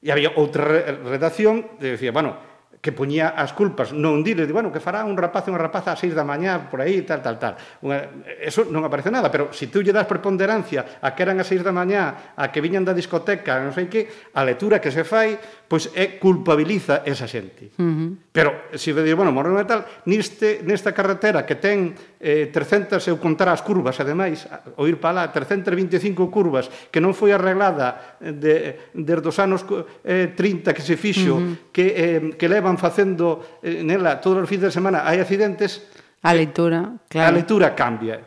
e 0.05 0.13
había 0.13 0.37
outra 0.37 0.69
redacción 1.01 1.81
que 1.81 1.97
decía, 1.97 2.13
bueno, 2.13 2.37
que 2.79 2.95
poñía 2.95 3.35
as 3.35 3.51
culpas, 3.51 3.91
non 3.91 4.23
dile, 4.23 4.47
de, 4.47 4.53
bueno, 4.55 4.71
que 4.71 4.79
fará 4.79 5.03
un 5.03 5.19
rapaz 5.19 5.45
e 5.47 5.51
unha 5.51 5.59
rapaza 5.59 5.91
a 5.91 5.99
seis 5.99 6.15
da 6.15 6.23
mañá 6.23 6.71
por 6.71 6.79
aí, 6.79 7.03
tal, 7.03 7.19
tal, 7.19 7.35
tal. 7.35 7.53
Unha, 7.83 8.23
eso 8.39 8.63
non 8.71 8.87
aparece 8.87 9.11
nada, 9.11 9.27
pero 9.27 9.51
se 9.51 9.65
si 9.65 9.73
tú 9.73 9.81
lle 9.81 9.89
das 9.89 10.05
preponderancia 10.05 11.01
a 11.01 11.17
que 11.17 11.25
eran 11.25 11.41
a 11.41 11.45
seis 11.45 11.65
da 11.65 11.73
mañá, 11.73 12.37
a 12.37 12.53
que 12.53 12.61
viñan 12.61 12.85
da 12.85 12.93
discoteca, 12.93 13.57
non 13.57 13.73
sei 13.73 13.89
que, 13.89 14.05
a 14.37 14.45
lectura 14.45 14.77
que 14.77 14.93
se 14.93 15.01
fai, 15.01 15.35
pois 15.65 15.89
é 15.97 16.21
culpabiliza 16.21 17.01
esa 17.01 17.25
xente. 17.25 17.73
Uh 17.81 17.83
-huh. 17.83 18.09
Pero 18.29 18.69
se 18.77 18.93
si 18.93 18.93
dir, 18.93 19.17
bueno, 19.17 19.33
morreu 19.33 19.57
tal, 19.65 19.85
niste, 20.05 20.61
nesta 20.61 20.93
carretera 20.93 21.41
que 21.43 21.57
ten 21.57 21.97
eh, 22.21 22.53
300, 22.53 23.01
eu 23.09 23.17
contar 23.17 23.49
as 23.49 23.65
curvas, 23.65 23.97
ademais, 23.97 24.45
o 24.77 24.85
ir 24.85 25.01
para 25.01 25.25
lá, 25.25 25.33
325 25.33 26.29
curvas, 26.29 26.69
que 26.93 27.01
non 27.01 27.17
foi 27.17 27.33
arreglada 27.33 28.17
eh, 28.21 28.33
de, 28.33 28.53
desde 28.93 29.27
os 29.29 29.37
anos 29.41 29.65
eh, 30.05 30.33
30 30.37 30.73
que 30.73 30.85
se 30.85 30.97
fixo, 30.97 31.37
uh 31.37 31.41
-huh. 31.41 31.73
que, 31.73 31.85
eh, 31.93 32.21
que 32.37 32.45
leva 32.49 32.64
levan 32.65 32.81
facendo 32.81 33.61
eh, 33.61 33.85
nela 33.85 34.17
todos 34.17 34.41
os 34.41 34.49
fins 34.49 34.65
de 34.65 34.73
semana 34.73 35.05
hai 35.05 35.21
accidentes, 35.21 35.85
a 36.25 36.33
leitura, 36.33 36.97
claro. 37.05 37.29
A 37.29 37.31
leitura 37.37 37.77
cambia. 37.77 38.17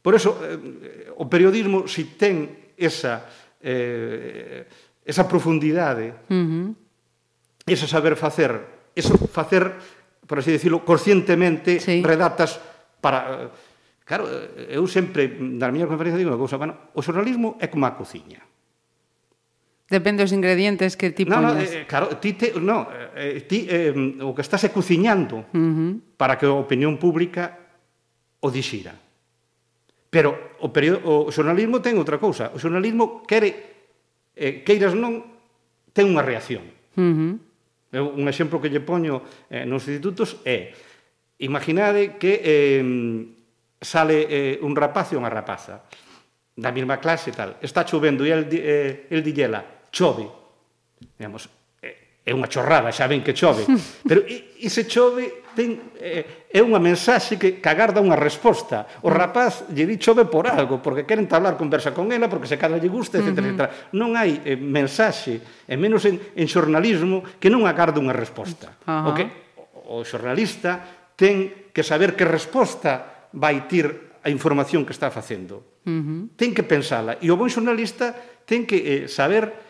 Por 0.00 0.16
eso 0.16 0.40
eh, 0.40 1.12
o 1.20 1.28
periodismo 1.28 1.84
si 1.84 2.16
ten 2.16 2.72
esa 2.80 3.28
eh, 3.60 4.64
esa 5.04 5.28
profundidade, 5.28 6.24
uh 6.32 6.32
-huh. 6.32 6.68
ese 7.68 7.84
saber 7.84 8.16
facer, 8.16 8.88
eso 8.96 9.12
facer, 9.28 9.76
por 10.24 10.40
así 10.40 10.48
decirlo, 10.56 10.80
conscientemente 10.80 11.76
sí. 11.76 12.00
redatas 12.00 12.56
para 13.04 13.52
Claro, 14.08 14.24
eu 14.72 14.88
sempre 14.88 15.28
na 15.36 15.68
miña 15.68 15.84
conferencia 15.84 16.16
digo 16.16 16.32
unha 16.32 16.40
cousa, 16.40 16.56
bueno, 16.56 16.96
o 16.96 17.04
xornalismo 17.04 17.60
é 17.60 17.68
como 17.68 17.84
a 17.84 17.92
cociña. 17.92 18.40
Depende 19.88 20.20
dos 20.20 20.36
ingredientes 20.36 21.00
que 21.00 21.16
ti 21.16 21.24
no, 21.24 21.40
poñas. 21.40 21.56
No, 21.56 21.60
eh, 21.64 21.88
claro, 21.88 22.20
ti 22.20 22.36
te, 22.36 22.52
no, 22.60 22.92
eh, 23.16 23.40
eh 23.40 23.48
ti 23.48 23.64
eh, 23.64 24.20
o 24.20 24.36
que 24.36 24.44
estás 24.44 24.60
é 24.64 24.70
cociñando 24.70 25.48
uh 25.48 25.56
-huh. 25.56 25.92
para 26.20 26.36
que 26.36 26.44
a 26.44 26.52
opinión 26.52 27.00
pública 27.00 27.56
o 28.44 28.52
dixira. 28.52 28.92
Pero 30.12 30.56
o, 30.60 30.68
periodo, 30.68 31.28
o 31.28 31.32
xornalismo 31.32 31.80
ten 31.80 31.96
outra 31.96 32.20
cousa. 32.20 32.52
O 32.52 32.60
xornalismo 32.60 33.24
quere, 33.24 33.48
eh, 34.36 34.60
queiras 34.60 34.92
non, 34.92 35.24
ten 35.96 36.04
unha 36.12 36.20
reacción. 36.20 36.68
Uh 36.92 37.00
-huh. 37.00 37.32
Un 38.12 38.28
exemplo 38.28 38.60
que 38.60 38.68
lle 38.68 38.84
poño 38.84 39.24
eh, 39.48 39.64
nos 39.64 39.88
institutos 39.88 40.44
é 40.44 40.76
imaginade 41.40 42.20
que 42.20 42.44
eh, 42.44 42.84
sale 43.80 44.28
eh, 44.28 44.54
un 44.60 44.76
rapaz 44.76 45.12
e 45.12 45.16
unha 45.16 45.32
rapaza 45.32 45.88
da 46.58 46.74
mesma 46.74 47.00
clase 47.00 47.30
e 47.30 47.34
tal. 47.36 47.56
Está 47.64 47.88
chovendo 47.88 48.26
e 48.26 48.34
el, 48.34 48.44
eh, 48.52 49.08
el 49.08 49.24
dillela, 49.24 49.77
chove. 49.90 50.26
Digamos, 51.18 51.48
é 52.28 52.32
unha 52.36 52.50
chorrada, 52.52 52.92
xa 52.92 53.08
ven 53.08 53.24
que 53.24 53.32
chove. 53.32 53.64
Pero 54.08 54.20
ese 54.60 54.84
chove 54.84 55.48
ten, 55.56 55.80
é 55.96 56.60
unha 56.60 56.76
mensaxe 56.76 57.40
que, 57.40 57.56
que 57.56 57.68
agarda 57.72 58.04
unha 58.04 58.20
resposta. 58.20 58.84
O 59.00 59.08
mm. 59.08 59.16
rapaz 59.16 59.52
lle 59.72 59.88
di 59.88 59.96
chove 59.96 60.28
por 60.28 60.44
algo, 60.44 60.84
porque 60.84 61.08
queren 61.08 61.24
entablar 61.24 61.56
conversa 61.56 61.96
con 61.96 62.12
ela, 62.12 62.28
porque 62.28 62.44
se 62.44 62.60
cada 62.60 62.76
lle 62.76 62.92
gusta, 62.92 63.16
etc. 63.16 63.32
Uh 63.32 63.40
-huh. 63.40 63.48
etc. 63.56 63.60
Non 63.96 64.12
hai 64.12 64.44
eh, 64.44 64.60
mensaxe, 64.60 65.40
e 65.64 65.74
menos 65.80 66.04
en, 66.04 66.20
en 66.20 66.46
xornalismo, 66.46 67.24
que 67.40 67.48
non 67.48 67.64
agarda 67.64 67.96
unha 67.96 68.12
resposta. 68.12 68.76
Uh 68.84 68.92
-huh. 68.92 69.08
O 69.08 69.10
que 69.16 69.24
o, 69.88 70.04
o 70.04 70.04
xornalista 70.04 70.84
ten 71.16 71.72
que 71.72 71.80
saber 71.80 72.12
que 72.12 72.28
resposta 72.28 73.32
vai 73.32 73.64
tir 73.64 74.20
a 74.20 74.28
información 74.28 74.84
que 74.84 74.92
está 74.92 75.08
facendo. 75.08 75.80
Uh 75.88 75.90
-huh. 75.90 76.20
Ten 76.36 76.52
que 76.52 76.62
pensala. 76.62 77.16
E 77.24 77.32
o 77.32 77.40
bon 77.40 77.48
xornalista 77.48 78.12
ten 78.44 78.68
que 78.68 78.76
eh, 78.84 79.02
saber 79.08 79.67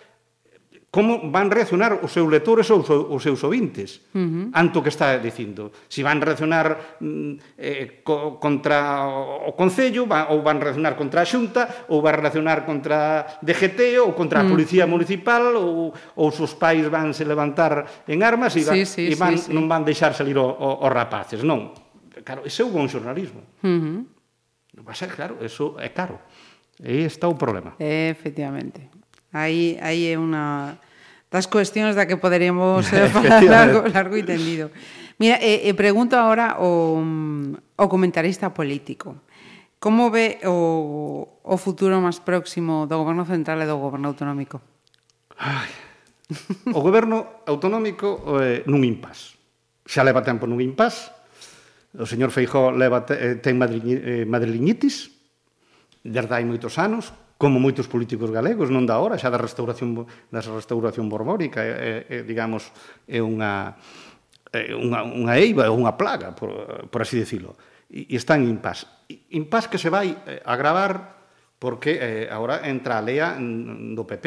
como 0.90 1.28
van 1.28 1.52
reaccionar 1.52 2.00
os 2.00 2.08
seus 2.08 2.24
lectores 2.32 2.64
ou 2.72 2.80
os 2.80 3.20
seus 3.20 3.44
ouvintes 3.44 4.00
uh 4.16 4.24
-huh. 4.24 4.44
ante 4.56 4.80
o 4.80 4.82
que 4.82 4.88
está 4.88 5.20
dicindo. 5.20 5.68
Se 5.84 6.00
van 6.00 6.16
reaccionar 6.24 6.96
mm, 6.96 7.60
eh, 7.60 8.00
co, 8.00 8.40
contra 8.40 9.04
o 9.04 9.52
Concello, 9.52 10.08
va, 10.08 10.32
ou 10.32 10.40
van 10.40 10.56
reaccionar 10.56 10.96
contra 10.96 11.20
a 11.20 11.28
Xunta, 11.28 11.92
ou 11.92 12.00
van 12.00 12.16
reaccionar 12.16 12.64
contra 12.64 13.20
DGT, 13.44 14.00
ou 14.00 14.16
contra 14.16 14.40
a 14.40 14.44
mm. 14.44 14.48
Policía 14.48 14.84
uh 14.84 14.88
-huh. 14.88 14.94
Municipal, 14.96 15.44
ou, 15.60 15.92
ou 15.92 16.28
os 16.32 16.54
pais 16.56 16.88
van 16.88 17.12
se 17.12 17.28
levantar 17.28 17.84
en 18.08 18.24
armas 18.24 18.56
e, 18.56 18.64
va, 18.64 18.72
sí, 18.72 18.88
sí, 18.88 19.12
e 19.12 19.14
van, 19.14 19.36
sí, 19.36 19.52
sí. 19.52 19.52
non 19.52 19.68
van 19.68 19.84
deixar 19.84 20.16
salir 20.16 20.40
os 20.40 20.88
rapaces, 20.88 21.44
non. 21.44 21.76
Claro, 22.24 22.48
ese 22.48 22.64
é 22.64 22.66
o 22.66 22.72
bon 22.72 22.88
xornalismo. 22.88 23.44
Uh 23.60 23.76
-huh. 23.76 23.98
Va 24.88 24.96
ser 24.96 25.12
claro, 25.12 25.36
eso 25.44 25.76
é 25.76 25.92
caro. 25.92 26.16
E 26.80 27.04
está 27.04 27.28
o 27.28 27.36
problema. 27.36 27.76
Eh, 27.76 28.08
efectivamente. 28.08 28.97
Aí, 29.32 29.76
aí 29.84 30.08
é 30.08 30.16
unha 30.16 30.78
das 31.28 31.44
cuestións 31.44 31.92
da 31.92 32.08
que 32.08 32.16
poderíamos 32.16 32.88
falar 33.14 33.44
largo, 33.44 33.80
largo 33.88 34.14
e 34.16 34.24
tendido. 34.24 34.72
Mira, 35.18 35.36
e, 35.42 35.68
e 35.68 35.70
pregunto 35.74 36.14
agora 36.14 36.56
o, 36.62 37.02
o 37.76 37.84
comentarista 37.90 38.54
político. 38.54 39.26
Como 39.78 40.10
ve 40.10 40.42
o, 40.46 41.42
o 41.42 41.56
futuro 41.58 41.98
máis 42.02 42.18
próximo 42.18 42.86
do 42.90 42.98
goberno 42.98 43.22
central 43.26 43.62
e 43.62 43.66
do 43.66 43.78
goberno 43.78 44.10
autonómico? 44.10 44.58
Ai, 45.38 45.70
o 46.74 46.80
goberno 46.82 47.44
autonómico 47.46 48.40
eh, 48.42 48.66
nun 48.66 48.82
impas. 48.82 49.38
Xa 49.86 50.02
leva 50.02 50.20
tempo 50.26 50.44
nun 50.44 50.60
impas. 50.60 51.14
O 51.96 52.04
señor 52.04 52.34
Feijó 52.34 52.74
leva, 52.74 53.06
te, 53.06 53.14
eh, 53.16 53.36
ten 53.38 53.56
madri, 53.56 53.80
eh, 53.86 54.24
madriliñitis 54.28 55.14
desde 56.04 56.32
hai 56.34 56.44
moitos 56.44 56.76
anos, 56.76 57.14
como 57.38 57.62
moitos 57.62 57.86
políticos 57.86 58.34
galegos, 58.34 58.66
non 58.68 58.82
da 58.82 58.98
hora, 58.98 59.14
xa 59.14 59.30
da 59.30 59.38
restauración 59.38 60.04
da 60.34 60.42
restauración 60.42 61.06
borbónica, 61.06 61.62
é, 61.62 62.02
é, 62.10 62.16
digamos, 62.26 62.74
é 63.06 63.22
unha 63.22 63.78
é 64.50 64.74
unha, 64.74 65.06
unha 65.06 65.34
eiva, 65.38 65.64
é 65.64 65.72
unha 65.72 65.94
plaga, 65.94 66.34
por, 66.34 66.50
por 66.90 67.00
así 67.00 67.22
decirlo. 67.22 67.54
E, 67.86 68.10
e 68.10 68.16
está 68.18 68.34
en 68.34 68.50
impás. 68.50 68.90
Impás 69.30 69.70
que 69.70 69.78
se 69.78 69.88
vai 69.88 70.10
eh, 70.12 70.42
agravar 70.42 71.16
porque 71.62 71.96
eh, 72.02 72.26
agora 72.26 72.66
entra 72.66 72.98
a 72.98 73.04
lea 73.04 73.38
do 73.38 74.02
PP. 74.02 74.26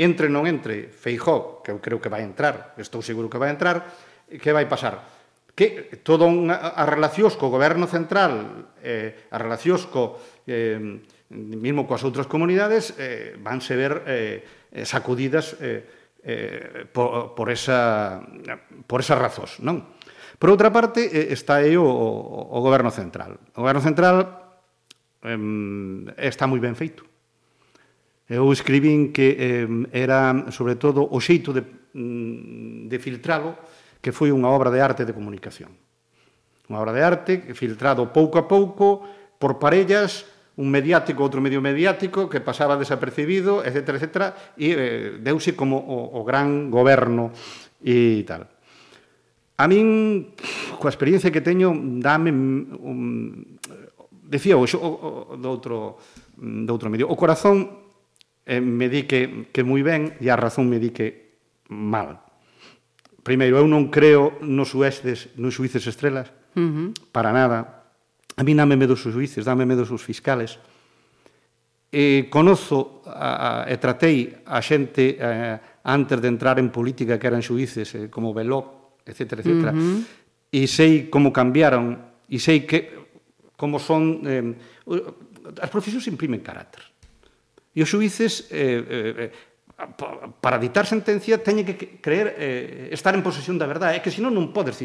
Entre 0.00 0.30
non 0.30 0.46
entre 0.46 0.88
Feijó, 0.88 1.60
que 1.66 1.74
eu 1.74 1.82
creo 1.82 1.98
que 1.98 2.12
vai 2.12 2.22
entrar, 2.22 2.78
estou 2.78 3.02
seguro 3.02 3.28
que 3.28 3.42
vai 3.42 3.50
entrar, 3.50 3.84
que 4.30 4.54
vai 4.54 4.70
pasar? 4.70 5.20
que 5.60 6.00
todo 6.00 6.24
unha, 6.24 6.56
as 6.56 6.88
relacións 6.88 7.36
co 7.36 7.52
goberno 7.52 7.84
central, 7.84 8.64
eh, 8.80 9.28
as 9.28 9.40
relacións 9.44 9.84
co, 9.92 10.16
eh, 10.48 11.04
mesmo 11.30 11.86
coas 11.86 12.02
outras 12.02 12.26
comunidades, 12.26 12.94
eh, 12.98 13.38
vanse 13.38 13.78
ver 13.78 14.02
eh, 14.06 14.42
eh 14.74 14.84
sacudidas 14.84 15.54
eh, 15.62 15.86
eh 16.26 16.84
por, 16.90 17.38
por, 17.38 17.48
esa, 17.48 18.18
por 18.86 19.00
esas 19.00 19.18
razóns, 19.18 19.62
non? 19.62 19.86
Por 20.40 20.50
outra 20.50 20.72
parte, 20.72 21.06
eh, 21.06 21.30
está 21.30 21.62
aí 21.62 21.78
o, 21.78 21.86
o, 21.86 22.40
o 22.50 22.58
goberno 22.64 22.90
central. 22.90 23.38
O 23.54 23.62
goberno 23.62 23.84
central 23.84 24.58
eh, 25.22 25.36
está 26.18 26.50
moi 26.50 26.58
ben 26.58 26.74
feito. 26.74 27.06
Eu 28.30 28.46
escribín 28.54 29.10
que 29.10 29.34
eh, 29.34 29.66
era, 29.90 30.50
sobre 30.54 30.78
todo, 30.78 31.02
o 31.02 31.18
xeito 31.18 31.50
de, 31.50 31.66
mm, 31.94 32.86
de 32.86 32.96
filtralo 33.02 33.58
que 33.98 34.14
foi 34.14 34.30
unha 34.30 34.48
obra 34.48 34.70
de 34.70 34.78
arte 34.78 35.02
de 35.02 35.12
comunicación. 35.12 35.74
Unha 36.70 36.78
obra 36.78 36.94
de 36.94 37.02
arte 37.02 37.32
filtrado 37.58 38.14
pouco 38.14 38.38
a 38.38 38.46
pouco 38.46 39.02
por 39.34 39.58
parellas 39.58 40.29
un 40.60 40.68
mediático, 40.68 41.24
outro 41.24 41.40
medio 41.40 41.64
mediático, 41.64 42.28
que 42.28 42.44
pasaba 42.44 42.76
desapercibido, 42.76 43.64
etc. 43.64 43.96
etc 43.96 44.06
e 44.60 44.68
eh, 44.76 44.76
deuse 45.16 45.56
como 45.56 45.80
o, 45.80 46.20
o 46.20 46.20
gran 46.20 46.68
goberno 46.68 47.32
e 47.80 48.20
tal. 48.28 48.44
A 49.56 49.64
min, 49.64 50.36
coa 50.76 50.92
experiencia 50.92 51.32
que 51.32 51.40
teño, 51.40 51.72
dame... 52.00 52.28
Mm, 52.28 52.76
un... 52.76 53.00
decía 54.28 54.60
o, 54.60 54.64
o, 54.64 54.88
o 55.32 55.36
do, 55.40 55.48
outro, 55.48 55.96
mm, 56.36 56.68
do 56.68 56.72
outro 56.76 56.92
medio. 56.92 57.08
O 57.08 57.16
corazón 57.16 57.80
eh, 58.44 58.60
me 58.60 58.92
di 58.92 59.08
que, 59.08 59.48
que 59.48 59.64
moi 59.64 59.80
ben 59.80 60.12
e 60.20 60.28
a 60.28 60.36
razón 60.36 60.68
me 60.68 60.76
di 60.76 60.92
que 60.92 61.40
mal. 61.72 62.20
Primeiro, 63.24 63.56
eu 63.60 63.68
non 63.68 63.88
creo 63.88 64.36
nos, 64.44 64.72
suestes, 64.72 65.32
nos 65.40 65.56
suíces 65.56 65.84
estrelas, 65.88 66.32
uh 66.56 66.60
-huh. 66.60 66.88
para 67.12 67.32
nada, 67.32 67.79
A 68.40 68.42
mí 68.42 68.56
dame 68.56 68.72
medo 68.80 68.96
os 68.96 69.04
juíces, 69.04 69.44
dame 69.44 69.68
medo 69.68 69.84
os 69.84 70.00
fiscales. 70.00 70.56
E 71.92 72.32
conozo 72.32 73.04
a, 73.04 73.68
a, 73.68 73.68
e 73.68 73.76
tratei 73.76 74.32
a 74.48 74.64
xente 74.64 75.20
a, 75.20 75.60
antes 75.84 76.16
de 76.24 76.32
entrar 76.32 76.56
en 76.56 76.72
política 76.72 77.20
que 77.20 77.28
eran 77.28 77.44
xuíces 77.44 77.92
eh, 77.92 78.08
como 78.08 78.32
Beló, 78.32 78.96
etc. 79.04 79.44
etc. 79.44 79.44
Uh 79.44 79.76
-huh. 79.76 79.98
E 80.56 80.64
sei 80.64 81.12
como 81.12 81.36
cambiaron 81.36 82.00
e 82.32 82.40
sei 82.40 82.64
que 82.64 82.96
como 83.60 83.76
son 83.76 84.24
eh, 84.24 84.56
as 85.60 85.68
profesións 85.68 86.08
imprimen 86.08 86.40
carácter. 86.40 86.80
E 87.76 87.84
os 87.84 87.92
xuíces 87.92 88.48
eh, 88.48 88.80
eh, 88.80 89.14
eh 89.28 89.30
para 90.40 90.60
ditar 90.60 90.84
sentencia 90.84 91.40
teñen 91.40 91.64
que 91.64 92.00
creer 92.00 92.36
eh, 92.36 92.88
estar 92.92 93.12
en 93.12 93.24
posesión 93.24 93.60
da 93.60 93.68
verdade, 93.68 93.96
é 93.96 94.00
que 94.00 94.12
senón 94.12 94.32
non 94.32 94.52
podes 94.52 94.80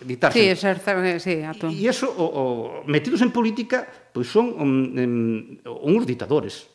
ditarse. 0.00 0.38
Sí, 0.38 0.48
exactamente, 0.48 1.16
eh, 1.16 1.20
sí, 1.20 1.34
ato. 1.42 1.68
E 1.70 1.86
iso, 1.86 2.10
o, 2.10 2.24
o, 2.26 2.42
metidos 2.90 3.22
en 3.22 3.30
política, 3.30 3.86
pois 4.10 4.26
son 4.26 4.50
um, 4.56 4.90
um, 4.98 5.94
uns 5.94 6.04
ditadores. 6.08 6.66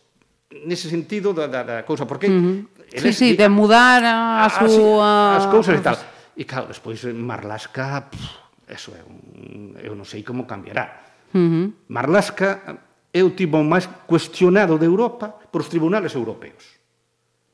Nese 0.65 0.89
sentido 0.89 1.35
da, 1.35 1.45
da, 1.45 1.61
da 1.61 1.77
cousa, 1.85 2.07
porque... 2.07 2.31
Uh 2.31 2.33
-huh. 2.33 2.57
sí, 2.95 3.13
sí, 3.13 3.27
de 3.35 3.49
mudar 3.49 4.01
a, 4.01 4.43
a, 4.43 4.47
a 4.47 4.49
súa... 4.49 5.37
As 5.37 5.47
cousas 5.51 5.75
e 5.77 5.83
tal. 5.83 5.97
E 6.39 6.47
claro, 6.47 6.71
despois 6.71 7.03
eh, 7.03 7.11
Marlasca, 7.11 8.07
pff, 8.07 8.71
eso 8.71 8.95
é 8.95 9.03
un, 9.03 9.75
eu 9.81 9.91
non 9.91 10.07
sei 10.07 10.23
como 10.23 10.47
cambiará. 10.47 11.03
Uh 11.35 11.37
-huh. 11.37 11.65
Marlasca 11.91 12.79
é 13.11 13.21
o 13.25 13.35
tipo 13.35 13.59
máis 13.61 13.89
cuestionado 14.07 14.77
de 14.77 14.85
Europa 14.87 15.35
por 15.51 15.65
os 15.65 15.69
tribunales 15.69 16.15
europeos. 16.15 16.79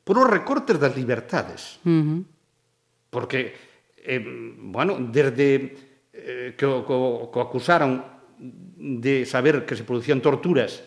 Por 0.06 0.22
os 0.22 0.28
recortes 0.30 0.78
das 0.78 0.94
libertades. 0.94 1.82
Uh 1.82 1.90
-huh. 1.90 2.20
Porque 3.10 3.65
eh, 4.06 4.22
bueno, 4.22 4.96
desde 5.10 5.74
eh, 6.14 6.54
que 6.56 6.64
o, 6.64 6.86
co, 6.86 7.28
co 7.28 7.38
acusaron 7.42 8.00
de 8.38 9.26
saber 9.26 9.66
que 9.66 9.74
se 9.74 9.82
producían 9.82 10.22
torturas 10.22 10.84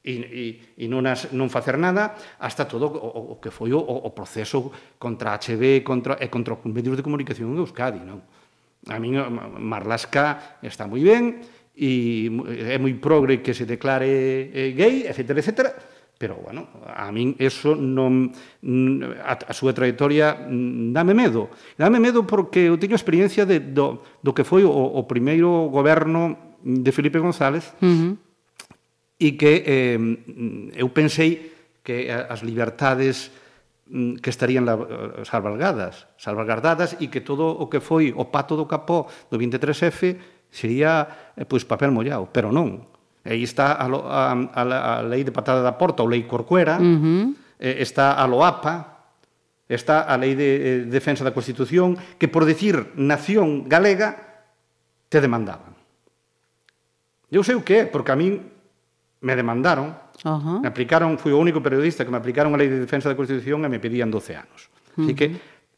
e, 0.00 0.14
e, 0.16 0.44
e 0.80 0.84
non, 0.88 1.04
as, 1.04 1.34
non 1.36 1.52
facer 1.52 1.76
nada, 1.76 2.16
hasta 2.40 2.64
todo 2.64 2.88
o, 2.88 3.36
o 3.36 3.42
que 3.42 3.52
foi 3.52 3.74
o, 3.76 3.82
o 3.82 4.10
proceso 4.16 4.72
contra 4.96 5.36
HB 5.36 5.84
contra, 5.84 6.16
e 6.16 6.32
contra 6.32 6.56
os 6.56 6.64
medios 6.64 6.96
de 6.96 7.04
comunicación 7.04 7.52
en 7.52 7.60
Euskadi. 7.60 8.00
Non? 8.00 8.24
A 8.88 8.96
min 8.96 9.18
eh, 9.18 9.28
Marlasca 9.60 10.56
está 10.64 10.88
moi 10.88 11.04
ben, 11.04 11.44
e 11.76 12.30
eh, 12.48 12.74
é 12.74 12.76
moi 12.80 12.96
progre 12.96 13.44
que 13.44 13.52
se 13.52 13.68
declare 13.68 14.72
gay, 14.72 15.04
etc, 15.04 15.36
etcétera, 15.36 15.40
etcétera 15.42 15.70
Pero, 16.20 16.36
bueno, 16.36 16.68
a 16.84 17.08
min 17.08 17.32
eso 17.40 17.72
non... 17.72 18.28
A, 19.24 19.40
a 19.40 19.52
súa 19.56 19.72
trayectoria 19.72 20.36
mm, 20.36 20.92
dame 20.92 21.16
medo. 21.16 21.48
Dame 21.80 21.96
medo 21.96 22.28
porque 22.28 22.68
eu 22.68 22.76
teño 22.76 22.92
experiencia 22.92 23.48
de, 23.48 23.56
do, 23.56 24.04
do 24.20 24.36
que 24.36 24.44
foi 24.44 24.60
o, 24.60 24.68
o 24.68 25.08
primeiro 25.08 25.72
goberno 25.72 26.36
de 26.60 26.92
Felipe 26.92 27.16
González 27.24 27.72
uh 27.80 27.88
-huh. 27.88 28.12
e 29.16 29.40
que 29.40 29.64
eh, 29.64 29.96
eu 30.76 30.92
pensei 30.92 31.56
que 31.80 32.12
as 32.12 32.44
libertades 32.44 33.32
mm, 33.88 34.20
que 34.20 34.28
estarían 34.28 34.68
eh, 34.68 35.24
salvaguardadas, 35.24 36.04
salvaguardadas 36.20 37.00
e 37.00 37.08
que 37.08 37.24
todo 37.24 37.48
o 37.48 37.72
que 37.72 37.80
foi 37.80 38.12
o 38.12 38.28
pato 38.28 38.60
do 38.60 38.68
capó 38.68 39.08
do 39.32 39.40
23F 39.40 40.20
sería 40.52 41.32
eh, 41.32 41.48
pois 41.48 41.64
papel 41.64 41.88
mollado, 41.88 42.28
pero 42.28 42.52
non. 42.52 42.84
Aí 43.24 43.42
está 43.44 43.76
a, 43.76 43.84
a, 43.84 44.32
a, 44.32 44.98
a 44.98 45.02
lei 45.04 45.24
de 45.24 45.30
patada 45.30 45.60
da 45.60 45.76
porta, 45.76 46.02
ou 46.02 46.08
lei 46.08 46.24
corcuera, 46.24 46.80
uh 46.80 46.84
-huh. 46.84 47.36
eh, 47.60 47.84
está 47.84 48.16
a 48.16 48.24
LOAPA, 48.24 49.04
está 49.68 50.08
a 50.08 50.16
lei 50.16 50.34
de 50.34 50.48
eh, 50.56 50.78
defensa 50.88 51.22
da 51.22 51.36
Constitución, 51.36 52.00
que 52.16 52.26
por 52.32 52.48
decir 52.48 52.96
nación 52.96 53.68
galega 53.68 54.48
te 55.12 55.20
demandaban. 55.20 55.76
Eu 57.30 57.44
sei 57.46 57.54
o 57.54 57.62
que 57.62 57.84
é, 57.84 57.86
porque 57.86 58.10
a 58.10 58.16
min 58.18 58.40
me 59.20 59.36
demandaron, 59.36 59.94
uh 60.24 60.40
-huh. 60.40 60.58
me 60.64 60.68
aplicaron, 60.68 61.14
fui 61.20 61.30
o 61.30 61.38
único 61.38 61.60
periodista 61.62 62.02
que 62.02 62.10
me 62.10 62.18
aplicaron 62.18 62.56
a 62.56 62.58
lei 62.58 62.72
de 62.72 62.80
defensa 62.80 63.06
da 63.06 63.14
Constitución 63.14 63.62
e 63.62 63.68
me 63.70 63.78
pedían 63.78 64.10
12 64.10 64.34
anos. 64.34 64.72
Uh 64.96 65.04
-huh. 65.04 65.04
Así 65.04 65.12
que 65.14 65.26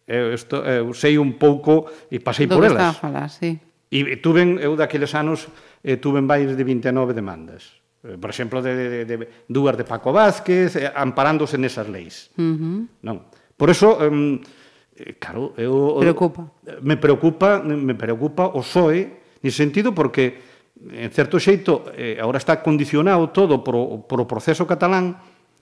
eu, 0.07 0.33
isto, 0.33 0.63
eu 0.65 0.95
sei 0.95 1.19
un 1.19 1.37
pouco 1.37 1.91
e 2.09 2.23
pasei 2.23 2.47
Do 2.47 2.57
por 2.57 2.65
elas. 2.65 2.97
falar, 2.97 3.29
sí. 3.29 3.61
E 3.93 4.17
tuven 4.25 4.57
eu 4.57 4.73
daqueles 4.73 5.13
anos 5.13 5.53
eh, 5.83 5.99
tuven 5.99 6.25
máis 6.25 6.55
de 6.55 6.63
29 6.63 7.13
demandas. 7.13 7.83
Eh, 8.07 8.19
por 8.19 8.31
exemplo, 8.31 8.63
de, 8.63 8.75
de, 8.75 9.05
de, 9.05 9.15
dúas 9.51 9.77
de 9.77 9.85
Paco 9.85 10.15
Vázquez, 10.15 10.79
eh, 10.79 10.91
amparándose 10.95 11.59
nesas 11.59 11.91
leis. 11.91 12.31
Uh 12.39 12.43
-huh. 12.43 12.79
Non. 13.03 13.27
Por 13.59 13.71
eso, 13.71 13.99
eh, 13.99 15.19
claro, 15.19 15.55
eu... 15.59 15.99
Preocupa. 15.99 16.51
Me 16.83 16.97
preocupa, 16.97 17.63
me 17.63 17.95
preocupa 17.95 18.51
o 18.55 18.63
SOE, 18.63 19.39
ni 19.43 19.51
sentido, 19.51 19.95
porque, 19.95 20.39
en 20.83 21.11
certo 21.11 21.39
xeito, 21.39 21.91
eh, 21.95 22.19
agora 22.19 22.39
está 22.39 22.63
condicionado 22.63 23.31
todo 23.31 23.63
por 23.63 24.19
o 24.19 24.27
proceso 24.27 24.67
catalán 24.67 25.19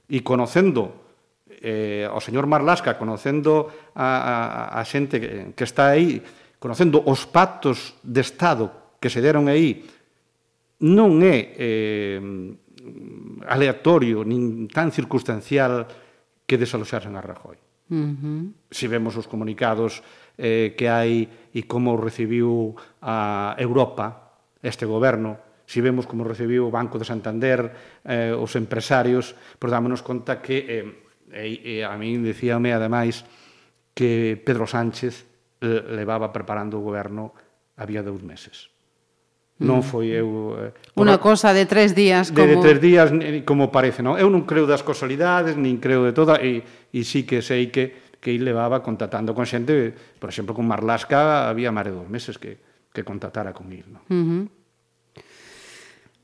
e 0.09 0.25
conocendo 0.25 1.11
eh, 1.61 2.09
ao 2.09 2.25
señor 2.25 2.49
Marlasca, 2.49 2.97
conocendo 2.97 3.69
a, 3.93 4.73
a, 4.73 4.81
a 4.81 4.83
xente 4.89 5.21
que, 5.21 5.53
que 5.53 5.65
está 5.65 5.93
aí, 5.93 6.25
conocendo 6.57 7.05
os 7.05 7.29
pactos 7.29 8.01
de 8.01 8.25
Estado 8.25 8.97
que 9.01 9.13
se 9.13 9.21
deron 9.21 9.49
aí 9.49 9.85
non 10.81 11.21
é 11.21 11.53
eh, 11.61 12.21
aleatorio 13.47 14.25
nin 14.25 14.64
tan 14.69 14.88
circunstancial 14.88 15.85
que 16.49 16.57
desaloxasen 16.57 17.14
a 17.16 17.23
Rajoy. 17.23 17.59
Uh 17.90 17.95
-huh. 17.95 18.43
Se 18.71 18.87
si 18.87 18.87
vemos 18.87 19.19
os 19.19 19.29
comunicados 19.29 20.01
eh, 20.38 20.73
que 20.79 20.88
hai 20.88 21.29
e 21.53 21.66
como 21.69 22.01
recibiu 22.01 22.73
a 23.05 23.53
Europa 23.59 24.40
este 24.62 24.87
goberno, 24.87 25.37
se 25.66 25.79
si 25.79 25.81
vemos 25.81 26.09
como 26.09 26.25
recibiu 26.25 26.66
o 26.66 26.75
Banco 26.75 26.99
de 26.99 27.07
Santander, 27.07 27.71
eh, 28.03 28.33
os 28.35 28.57
empresarios, 28.57 29.37
pois 29.61 29.71
dámonos 29.71 30.03
conta 30.03 30.40
que, 30.40 30.57
eh, 30.66 30.87
e, 31.31 31.83
eh, 31.83 31.85
a 31.87 31.95
min 32.01 32.25
decíame 32.25 32.73
ademais, 32.73 33.23
que 33.95 34.40
Pedro 34.40 34.66
Sánchez 34.66 35.29
eh, 35.61 35.85
levaba 35.93 36.33
preparando 36.33 36.81
o 36.81 36.85
goberno 36.87 37.37
había 37.77 38.01
dous 38.03 38.25
meses. 38.25 38.73
Non 39.61 39.85
foi 39.85 40.09
eu... 40.16 40.57
Eh, 40.73 40.96
Unha 40.96 41.20
cosa 41.20 41.53
de 41.53 41.68
tres 41.68 41.92
días 41.92 42.33
como... 42.33 42.49
De, 42.49 42.57
de 42.57 42.64
tres 42.64 42.79
días 42.81 43.09
como 43.44 43.68
parece, 43.68 44.01
non? 44.01 44.16
Eu 44.16 44.33
non 44.33 44.49
creo 44.49 44.64
das 44.64 44.81
casualidades 44.81 45.55
nin 45.61 45.77
creo 45.77 46.09
de 46.09 46.16
toda, 46.16 46.40
e, 46.40 46.64
e 46.92 47.01
sí 47.05 47.29
que 47.29 47.44
sei 47.44 47.68
que 47.68 48.11
que 48.20 48.37
ele 48.37 48.53
levaba 48.53 48.85
contactando 48.85 49.33
con 49.33 49.49
xente, 49.49 49.96
por 50.20 50.29
exemplo, 50.29 50.53
con 50.53 50.68
Marlasca 50.68 51.49
había 51.49 51.73
máis 51.73 51.88
de 51.88 51.96
dos 51.96 52.05
meses 52.05 52.37
que, 52.37 52.61
que 52.92 53.01
contactara 53.01 53.57
con 53.57 53.73
ir 53.73 53.88
non? 53.88 54.05
Uh 54.12 54.25
-huh. 54.29 54.44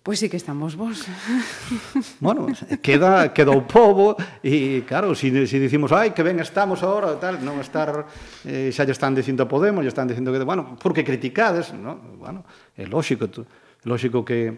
Pois 0.07 0.23
sí 0.23 0.31
que 0.31 0.37
estamos 0.37 0.77
vos. 0.77 1.03
Bueno, 2.21 2.47
queda, 2.81 3.35
queda 3.35 3.51
o 3.51 3.67
povo 3.67 4.15
e, 4.39 4.87
claro, 4.87 5.19
se 5.19 5.35
si, 5.35 5.51
si 5.51 5.59
dicimos 5.59 5.91
ai, 5.91 6.15
que 6.15 6.23
ben 6.23 6.39
estamos 6.39 6.87
agora, 6.87 7.19
tal, 7.19 7.43
non 7.43 7.59
estar 7.59 8.07
eh, 8.47 8.71
xa 8.71 8.87
lle 8.87 8.95
están 8.95 9.19
dicindo 9.19 9.43
a 9.43 9.51
Podemos, 9.51 9.83
lle 9.83 9.91
están 9.91 10.07
dicindo 10.07 10.31
que, 10.31 10.39
bueno, 10.47 10.79
porque 10.79 11.03
criticades, 11.03 11.75
no? 11.75 11.99
bueno, 12.23 12.47
é 12.79 12.87
lógico, 12.87 13.27
é 13.27 13.87
lógico 13.91 14.23
que, 14.23 14.55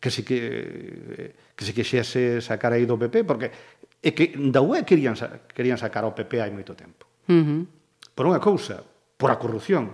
que 0.00 0.08
se 0.08 0.24
que, 0.24 0.40
que 1.52 1.62
se 1.68 1.76
quixese 1.76 2.40
sacar 2.40 2.72
aí 2.72 2.88
do 2.88 2.96
PP, 2.96 3.28
porque 3.28 3.52
é 4.00 4.16
que 4.16 4.32
da 4.48 4.64
UE 4.64 4.88
querían, 4.88 5.12
querían 5.52 5.76
sacar 5.76 6.08
ao 6.08 6.16
PP 6.16 6.40
hai 6.40 6.48
moito 6.48 6.72
tempo. 6.72 7.04
Uh 7.28 7.44
-huh. 7.44 7.60
Por 8.16 8.24
unha 8.24 8.40
cousa, 8.40 8.80
por 9.20 9.28
a 9.28 9.36
corrupción. 9.36 9.92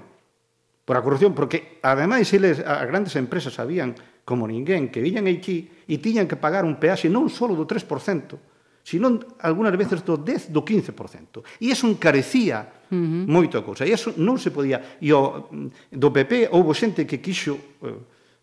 Por 0.86 0.94
a 0.94 1.02
corrupción, 1.02 1.34
porque 1.34 1.82
ademais 1.82 2.30
eles, 2.30 2.62
as 2.62 2.86
grandes 2.86 3.18
empresas 3.18 3.58
sabían 3.58 3.98
como 4.24 4.46
ninguén, 4.46 4.88
que 4.88 5.02
viñan 5.02 5.26
aquí 5.26 5.66
e 5.86 5.98
tiñan 5.98 6.30
que 6.30 6.38
pagar 6.38 6.62
un 6.62 6.78
peaxe 6.78 7.10
non 7.10 7.26
só 7.26 7.50
do 7.50 7.66
3%, 7.66 8.38
sino 8.82 9.06
algunhas 9.38 9.74
veces 9.78 10.02
do 10.02 10.18
10, 10.18 10.50
do 10.50 10.62
15%. 10.62 11.42
E 11.62 11.70
iso 11.70 11.86
encarecía 11.86 12.66
uh 12.90 12.94
-huh. 12.94 13.24
moito 13.26 13.58
a 13.58 13.62
cousa. 13.62 13.86
E 13.86 13.94
iso 13.94 14.14
non 14.18 14.38
se 14.38 14.50
podía... 14.50 14.98
E 14.98 15.10
o, 15.14 15.50
mm, 15.50 15.94
do 15.94 16.10
PP 16.10 16.50
houbo 16.50 16.74
xente 16.74 17.06
que 17.06 17.22
quixo 17.22 17.58
eh, 17.82 17.98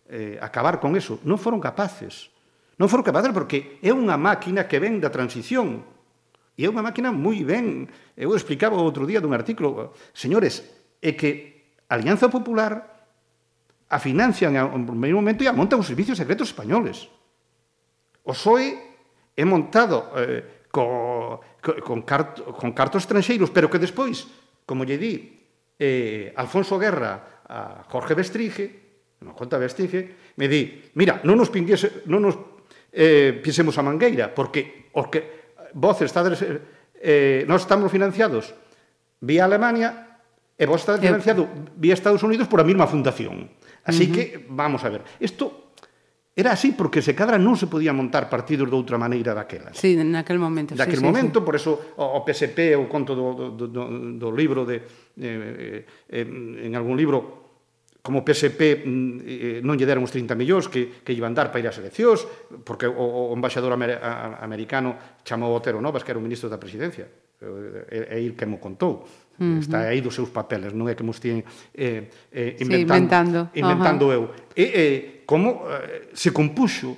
eh, 0.08 0.36
acabar 0.40 0.80
con 0.80 0.96
eso. 0.96 1.20
Non 1.24 1.36
foron 1.36 1.60
capaces. 1.60 2.32
Non 2.80 2.88
foron 2.88 3.04
capaces 3.04 3.32
porque 3.36 3.80
é 3.84 3.92
unha 3.92 4.16
máquina 4.16 4.64
que 4.64 4.80
ven 4.80 5.00
da 5.00 5.12
transición. 5.12 5.84
E 6.56 6.64
é 6.64 6.68
unha 6.68 6.84
máquina 6.84 7.12
moi 7.12 7.44
ben... 7.44 7.88
Eu 8.16 8.32
explicaba 8.32 8.80
outro 8.80 9.04
día 9.04 9.20
dun 9.20 9.36
artículo. 9.36 9.92
Señores, 10.16 10.64
é 11.04 11.12
que 11.16 11.60
Alianza 11.88 12.32
Popular 12.32 12.89
a 13.90 13.98
financian 13.98 14.54
en 14.54 14.86
mesmo 14.94 15.18
momento 15.18 15.42
e 15.42 15.50
a 15.50 15.56
montan 15.56 15.82
os 15.82 15.90
servicios 15.90 16.14
secretos 16.14 16.54
españoles. 16.54 17.10
O 18.22 18.30
PSOE 18.30 18.78
é 19.34 19.44
montado 19.44 20.14
eh, 20.14 20.70
co, 20.70 21.42
co, 21.58 21.70
con, 21.82 22.06
cart, 22.06 22.38
con 22.54 22.70
cartos 22.70 23.02
estranxeiros, 23.02 23.50
pero 23.50 23.66
que 23.66 23.82
despois, 23.82 24.30
como 24.62 24.86
lle 24.86 24.94
di 24.94 25.14
eh, 25.74 26.30
Alfonso 26.38 26.78
Guerra 26.78 27.42
a 27.50 27.82
Jorge 27.90 28.14
Bestrige, 28.14 28.64
non 29.26 29.34
conta 29.34 29.58
Vestrige, 29.58 30.32
me 30.38 30.46
di, 30.46 30.94
mira, 30.94 31.18
non 31.26 31.34
nos, 31.34 31.50
pinguese, 31.50 32.06
non 32.06 32.22
nos 32.22 32.38
eh, 32.94 33.36
pisemos 33.42 33.74
a 33.76 33.82
Mangueira, 33.82 34.30
porque 34.30 34.88
os 34.94 35.10
que 35.10 35.50
vos 35.74 35.98
estades, 35.98 36.38
eh, 37.02 37.42
nós 37.50 37.66
estamos 37.66 37.90
financiados 37.90 38.54
vía 39.18 39.44
Alemania 39.44 40.22
e 40.56 40.64
vos 40.64 40.80
estades 40.80 41.02
financiado 41.02 41.50
vía 41.74 41.98
Estados 41.98 42.22
Unidos 42.22 42.46
por 42.46 42.62
a 42.62 42.66
mesma 42.66 42.86
fundación. 42.86 43.50
Así 43.90 44.06
uh 44.06 44.08
-huh. 44.08 44.14
que, 44.14 44.46
vamos 44.46 44.86
a 44.86 44.88
ver, 44.88 45.02
isto 45.18 45.74
era 46.40 46.52
así 46.52 46.72
porque 46.72 47.02
se 47.02 47.12
cadra 47.12 47.36
non 47.36 47.58
se 47.58 47.66
podía 47.66 47.90
montar 47.90 48.30
partidos 48.30 48.70
de 48.70 48.76
outra 48.78 48.96
maneira 48.96 49.34
daquela. 49.34 49.74
Sí, 49.74 49.98
naquel 49.98 50.38
momento. 50.38 50.78
Daquel 50.78 51.02
sí, 51.02 51.04
momento, 51.04 51.42
sí, 51.42 51.44
por 51.44 51.54
eso 51.58 51.98
o 51.98 52.22
PSP, 52.22 52.78
o 52.78 52.86
conto 52.86 53.18
do, 53.18 53.52
do, 53.52 53.66
do, 53.66 53.82
do 54.16 54.28
libro 54.30 54.62
de... 54.62 54.78
Eh, 55.18 55.84
eh, 56.08 56.64
en 56.64 56.72
algún 56.78 56.94
libro 56.94 57.50
como 58.00 58.24
PSP 58.24 58.80
mm, 58.80 59.18
eh, 59.26 59.60
non 59.60 59.76
lle 59.76 59.84
deron 59.84 60.06
os 60.06 60.14
30 60.14 60.32
millóns 60.32 60.72
que, 60.72 61.04
que 61.04 61.12
iban 61.12 61.36
dar 61.36 61.52
para 61.52 61.60
ir 61.60 61.68
ás 61.68 61.76
eleccións, 61.76 62.24
porque 62.64 62.88
o, 62.88 63.30
o 63.30 63.34
embaixador 63.36 63.74
amer, 63.76 64.00
a, 64.00 64.40
americano 64.40 65.20
chamou 65.26 65.52
Otero 65.52 65.84
Novas, 65.84 66.00
que 66.00 66.14
era 66.14 66.20
o 66.20 66.24
ministro 66.24 66.48
da 66.48 66.56
presidencia, 66.56 67.04
e, 67.40 68.16
e 68.16 68.16
ir 68.24 68.32
que 68.32 68.48
mo 68.48 68.56
contou. 68.56 69.04
Uh 69.40 69.56
-huh. 69.56 69.58
Está 69.64 69.88
aí 69.88 70.04
dos 70.04 70.12
seus 70.12 70.28
papeles, 70.28 70.76
non 70.76 70.84
é 70.84 70.92
que 70.92 71.00
mos 71.00 71.16
tiñen 71.16 71.40
eh, 71.72 72.12
eh, 72.28 72.60
inventando, 72.60 73.48
sí, 73.48 73.56
inventando, 73.56 73.56
inventando 73.56 74.04
uh 74.06 74.12
-huh. 74.12 74.28
eu. 74.28 74.52
E 74.52 74.64
eh, 74.68 74.98
como 75.24 75.64
eh, 75.64 76.12
se 76.12 76.28
compuxo 76.28 76.92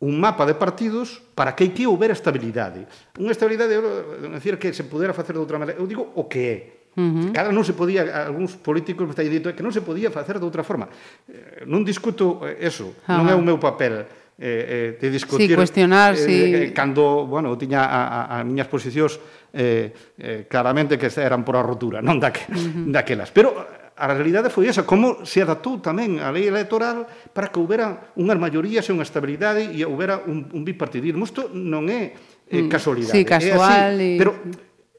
un 0.00 0.20
mapa 0.20 0.44
de 0.44 0.54
partidos 0.54 1.24
para 1.34 1.56
que 1.56 1.72
que 1.72 1.88
houbera 1.88 2.12
estabilidade. 2.12 2.84
Unha 3.16 3.32
estabilidade, 3.32 3.72
eu, 3.76 3.84
eh, 3.84 4.28
decir, 4.36 4.60
que 4.60 4.72
se 4.76 4.84
pudera 4.84 5.16
facer 5.16 5.36
de 5.36 5.40
outra 5.40 5.56
maneira. 5.56 5.80
Eu 5.80 5.88
digo 5.88 6.12
o 6.16 6.28
que 6.28 6.40
é. 6.44 6.58
Mm-hmm. 6.96 7.30
Uh 7.30 7.36
-huh. 7.36 7.52
Non 7.52 7.64
se 7.64 7.72
podía, 7.72 8.04
algúns 8.28 8.60
políticos 8.60 9.08
me 9.08 9.12
está 9.16 9.24
dito 9.24 9.48
que 9.52 9.64
non 9.64 9.72
se 9.72 9.80
podía 9.80 10.12
facer 10.12 10.36
de 10.36 10.44
outra 10.44 10.60
forma. 10.60 10.88
Eh, 11.28 11.64
non 11.64 11.80
discuto 11.80 12.44
eh, 12.44 12.60
eso, 12.60 12.92
uh 12.92 13.08
-huh. 13.08 13.16
non 13.16 13.26
é 13.28 13.34
o 13.36 13.44
meu 13.44 13.56
papel 13.56 14.04
eh, 14.40 14.96
eh, 14.96 14.98
de 14.98 15.10
discutir... 15.10 15.50
Sí, 15.50 15.54
cuestionar, 15.54 16.14
eh, 16.14 16.16
sí. 16.16 16.32
Eh, 16.32 16.64
eh 16.64 16.72
cando, 16.72 17.26
bueno, 17.26 17.56
tiña 17.58 17.84
a, 17.84 18.00
a, 18.24 18.40
a 18.40 18.44
miñas 18.44 18.72
posicións 18.72 19.20
eh, 19.52 19.92
eh, 20.16 20.46
claramente 20.48 20.96
que 20.96 21.12
eran 21.20 21.44
por 21.44 21.60
a 21.60 21.62
rotura, 21.62 22.00
non 22.00 22.16
daque, 22.16 22.48
uh 22.48 22.56
-huh. 22.56 22.88
daquelas. 22.88 23.28
Pero 23.36 23.52
a 24.00 24.06
realidade 24.08 24.48
foi 24.48 24.72
esa, 24.72 24.88
como 24.88 25.28
se 25.28 25.44
adaptou 25.44 25.76
tamén 25.76 26.24
a 26.24 26.32
lei 26.32 26.48
electoral 26.48 27.04
para 27.36 27.52
que 27.52 27.60
houbera 27.60 28.16
unhas 28.16 28.40
maiorías 28.40 28.88
e 28.88 28.96
unha 28.96 29.04
estabilidade 29.04 29.68
e 29.68 29.84
houbera 29.84 30.24
un, 30.24 30.48
un 30.56 30.62
bipartidismo. 30.64 31.28
Isto 31.28 31.52
non 31.52 31.92
é 31.92 32.16
eh, 32.48 32.64
mm, 32.64 32.72
casualidade. 32.72 33.20
Sí, 33.20 33.28
casual. 33.28 34.00
É 34.00 34.16
así, 34.16 34.16
y... 34.16 34.18
Pero 34.18 34.32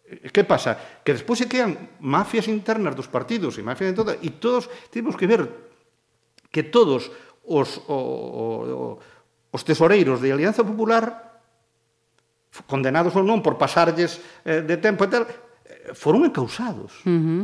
eh, 0.05 0.29
que 0.29 0.45
pasa? 0.45 1.01
Que 1.01 1.17
despois 1.17 1.41
se 1.41 1.49
crean 1.49 1.97
mafias 1.97 2.45
internas 2.45 2.93
dos 2.93 3.09
partidos 3.09 3.57
e 3.57 3.65
mafias 3.65 3.89
de 3.89 3.97
todas, 3.97 4.15
e 4.21 4.29
todos 4.37 4.69
temos 4.93 5.17
que 5.17 5.25
ver 5.25 5.49
que 6.53 6.61
todos 6.61 7.09
os, 7.41 7.81
o, 7.89 7.97
o, 7.97 9.01
os 9.51 9.61
tesoreiros 9.67 10.23
de 10.23 10.31
Alianza 10.31 10.63
Popular 10.63 11.31
condenados 12.67 13.15
ou 13.15 13.23
non 13.23 13.39
por 13.39 13.55
pasarlles 13.55 14.19
eh, 14.43 14.59
de 14.59 14.75
tempo 14.79 15.07
e 15.07 15.09
tal, 15.11 15.23
eh, 15.23 15.95
foron 15.95 16.27
encausados. 16.27 16.99
Uh 17.07 17.11
-huh. 17.11 17.43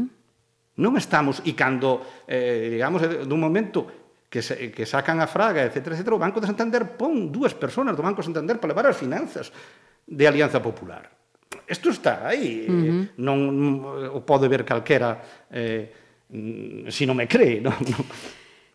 Non 0.78 0.93
estamos, 1.00 1.41
e 1.48 1.56
cando, 1.58 2.04
eh, 2.28 2.78
digamos, 2.78 3.02
eh, 3.02 3.24
dun 3.24 3.39
momento 3.39 3.88
que, 4.28 4.43
se, 4.43 4.70
que 4.70 4.84
sacan 4.84 5.24
a 5.24 5.28
Fraga, 5.28 5.63
etc., 5.63 5.96
etc., 5.96 6.12
o 6.12 6.20
Banco 6.20 6.43
de 6.43 6.48
Santander 6.52 7.00
pon 7.00 7.32
dúas 7.32 7.56
personas 7.56 7.96
do 7.96 8.04
Banco 8.04 8.20
de 8.20 8.28
Santander 8.30 8.60
para 8.60 8.76
levar 8.76 8.86
as 8.91 9.00
finanzas 9.00 9.50
de 10.06 10.24
Alianza 10.28 10.60
Popular. 10.60 11.08
Isto 11.67 11.89
está 11.89 12.28
aí, 12.28 12.67
uh 12.67 12.72
-huh. 12.72 13.04
non 13.24 13.39
o 14.12 14.20
pode 14.28 14.52
ver 14.52 14.67
calquera 14.67 15.48
eh, 15.48 15.88
se 16.28 16.91
si 16.91 17.04
non 17.08 17.15
me 17.15 17.28
cree, 17.28 17.60
non? 17.65 17.76
non 17.88 18.04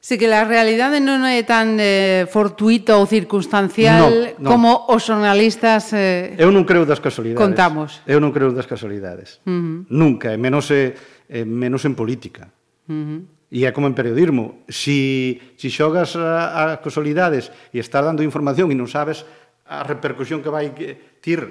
Sí, 0.02 0.18
que 0.18 0.26
la 0.26 0.42
realidade 0.42 0.98
non 0.98 1.22
é 1.22 1.46
tan 1.46 1.78
eh, 1.78 2.26
fortuita 2.26 2.98
ou 2.98 3.06
circunstancial 3.06 4.34
no, 4.34 4.42
no. 4.42 4.48
como 4.50 4.70
os 4.90 5.06
xornalistas 5.06 5.94
eh, 5.94 6.34
Eu 6.42 6.50
non 6.50 6.66
creo 6.66 6.82
das 6.82 6.98
casualidades. 6.98 7.38
Contamos. 7.38 8.02
Eu 8.02 8.18
non 8.18 8.34
creo 8.34 8.50
das 8.50 8.66
casualidades. 8.66 9.38
Uh 9.46 9.54
-huh. 9.54 9.94
Nunca, 9.94 10.34
e 10.34 10.38
menos, 10.42 10.74
eh, 10.74 10.98
menos 11.46 11.86
en 11.86 11.94
política. 11.94 12.50
Uh 12.90 12.98
-huh. 12.98 13.20
E 13.54 13.62
é 13.62 13.70
como 13.70 13.86
en 13.86 13.94
periodismo. 13.94 14.66
Si, 14.66 15.38
si 15.54 15.70
xogas 15.70 16.18
a, 16.18 16.74
a 16.74 16.82
casualidades 16.82 17.54
e 17.70 17.78
estás 17.78 18.02
dando 18.02 18.26
información 18.26 18.74
e 18.74 18.76
non 18.76 18.90
sabes 18.90 19.22
a 19.70 19.86
repercusión 19.86 20.42
que 20.42 20.50
vai 20.50 20.74
eh, 20.82 20.98
tir, 21.22 21.46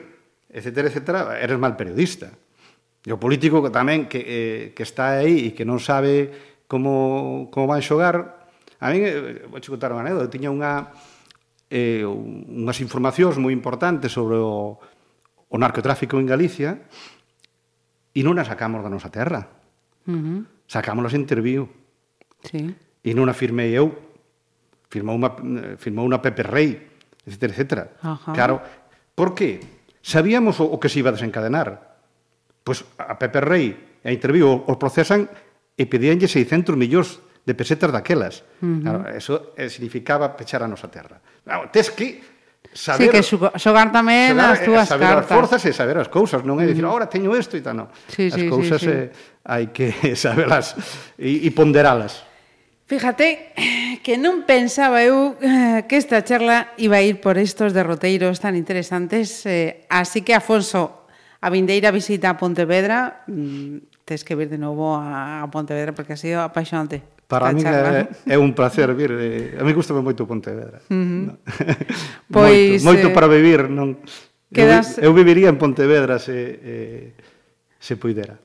etc., 0.52 0.92
etc., 0.92 1.40
eres 1.40 1.56
mal 1.56 1.80
periodista. 1.80 2.36
E 3.08 3.16
o 3.16 3.22
político 3.22 3.64
tamén 3.72 4.12
que, 4.12 4.20
eh, 4.20 4.64
que 4.76 4.84
está 4.84 5.24
aí 5.24 5.48
e 5.48 5.56
que 5.56 5.64
non 5.64 5.80
sabe 5.80 6.36
como, 6.68 7.48
como 7.48 7.72
van 7.72 7.80
xogar, 7.80 8.41
A 8.82 8.90
mí, 8.90 8.98
eh, 9.06 9.46
vou 9.46 9.62
contar 9.62 9.94
unha 9.94 10.02
anécdota, 10.02 10.34
tiña 10.34 10.50
unha, 10.50 10.90
eh, 11.70 12.02
unhas 12.02 12.82
informacións 12.82 13.38
moi 13.38 13.54
importantes 13.54 14.10
sobre 14.10 14.42
o, 14.42 14.82
o 14.82 15.56
narcotráfico 15.62 16.18
en 16.18 16.26
Galicia 16.26 16.82
e 18.12 18.20
non 18.26 18.42
as 18.42 18.50
sacamos 18.50 18.82
da 18.82 18.90
nosa 18.90 19.14
terra. 19.14 19.54
Uh 20.10 20.18
-huh. 20.18 20.40
Sacámoslas 20.66 21.14
en 21.14 21.30
Sí. 22.42 22.74
E 23.06 23.12
non 23.14 23.30
a 23.30 23.38
firmei 23.38 23.70
eu. 23.78 23.94
Firmou 24.90 25.14
unha, 25.14 25.30
eh, 25.30 25.76
firmou 25.78 26.10
unha 26.10 26.18
Pepe 26.18 26.42
Rey, 26.42 26.82
etc. 27.30 27.54
etc. 27.54 27.62
Uh 28.02 28.18
-huh. 28.18 28.34
Claro, 28.34 28.66
por 29.14 29.38
que? 29.38 29.62
Sabíamos 30.02 30.58
o, 30.58 30.66
o 30.66 30.82
que 30.82 30.90
se 30.90 31.06
iba 31.06 31.14
a 31.14 31.16
desencadenar. 31.16 32.02
Pois 32.66 32.82
a 32.98 33.14
Pepe 33.22 33.46
Rey 33.46 33.66
a 34.02 34.10
Intervío 34.10 34.66
os 34.66 34.78
procesan 34.82 35.30
e 35.78 35.86
pedíanlle 35.86 36.26
600 36.26 36.74
millóns 36.74 37.22
de 37.46 37.54
pesetas 37.54 37.92
daquelas. 37.92 38.44
Uh 38.62 38.66
-huh. 38.66 38.82
Claro, 38.82 39.00
eso 39.10 39.54
eh, 39.58 39.70
significaba 39.70 40.36
pechar 40.38 40.62
a 40.64 40.68
nosa 40.68 40.90
terra. 40.90 41.18
Claro, 41.44 41.70
tes 41.74 41.90
que 41.90 42.22
saber... 42.74 43.10
Sí, 43.10 43.38
que 43.38 43.60
xogar 43.60 43.90
tamén 43.92 44.38
xogar, 44.38 44.54
as 44.54 44.62
túas 44.62 44.86
saber 44.88 45.08
cartas. 45.10 45.26
Saber 45.26 45.26
as 45.26 45.28
forzas 45.28 45.62
e 45.66 45.72
saber 45.74 45.98
as 45.98 46.10
cousas, 46.10 46.42
non 46.46 46.62
é 46.62 46.66
dicir, 46.70 46.86
agora 46.86 47.10
teño 47.10 47.34
isto 47.34 47.58
e 47.58 47.62
tal, 47.66 47.76
non. 47.76 47.88
Sí, 48.08 48.30
as 48.30 48.38
sí, 48.38 48.46
cousas 48.48 48.80
sí, 48.80 48.88
sí. 48.88 48.94
Eh, 48.94 49.48
hai 49.48 49.74
que 49.74 49.92
saberlas 50.16 50.78
e, 51.18 51.44
e 51.44 51.50
ponderalas. 51.52 52.24
Fíjate 52.86 53.56
que 54.04 54.20
non 54.20 54.44
pensaba 54.44 55.00
eu 55.00 55.40
eh, 55.40 55.88
que 55.88 55.96
esta 55.96 56.22
charla 56.28 56.76
iba 56.76 57.00
a 57.00 57.04
ir 57.04 57.24
por 57.24 57.40
estos 57.40 57.72
derroteiros 57.72 58.44
tan 58.44 58.60
interesantes, 58.60 59.48
eh, 59.48 59.88
así 59.88 60.22
que, 60.22 60.36
Afonso, 60.36 61.08
a 61.40 61.48
vindeira 61.50 61.90
visita 61.90 62.30
a 62.30 62.38
Pontevedra, 62.38 63.24
mm, 63.32 63.92
que 64.20 64.36
vir 64.36 64.50
de 64.50 64.60
novo 64.60 65.00
a, 65.00 65.40
a 65.40 65.48
Pontevedra 65.48 65.96
porque 65.96 66.14
ha 66.14 66.20
sido 66.20 66.44
apaixonante. 66.44 67.00
Para 67.32 67.56
mí 67.56 67.64
é, 67.64 68.36
é 68.36 68.38
un 68.38 68.52
placer 68.52 68.92
vir. 68.92 69.16
Eh, 69.16 69.56
a 69.56 69.64
mí 69.64 69.72
gustame 69.72 70.04
moito 70.04 70.28
Pontevedra. 70.28 70.84
Uh 70.92 71.00
-huh. 71.00 71.22
no? 71.32 71.34
pois, 72.28 72.84
moito, 72.84 73.08
moito 73.08 73.08
eh... 73.08 73.16
para 73.16 73.32
vivir. 73.32 73.72
Non, 73.72 74.04
quedas... 74.52 75.00
eu, 75.00 75.08
eu 75.08 75.12
viviría 75.16 75.48
en 75.48 75.56
Pontevedra 75.56 76.20
se, 76.20 76.60
eh, 76.60 77.06
se 77.80 77.96
puidera 77.96 78.36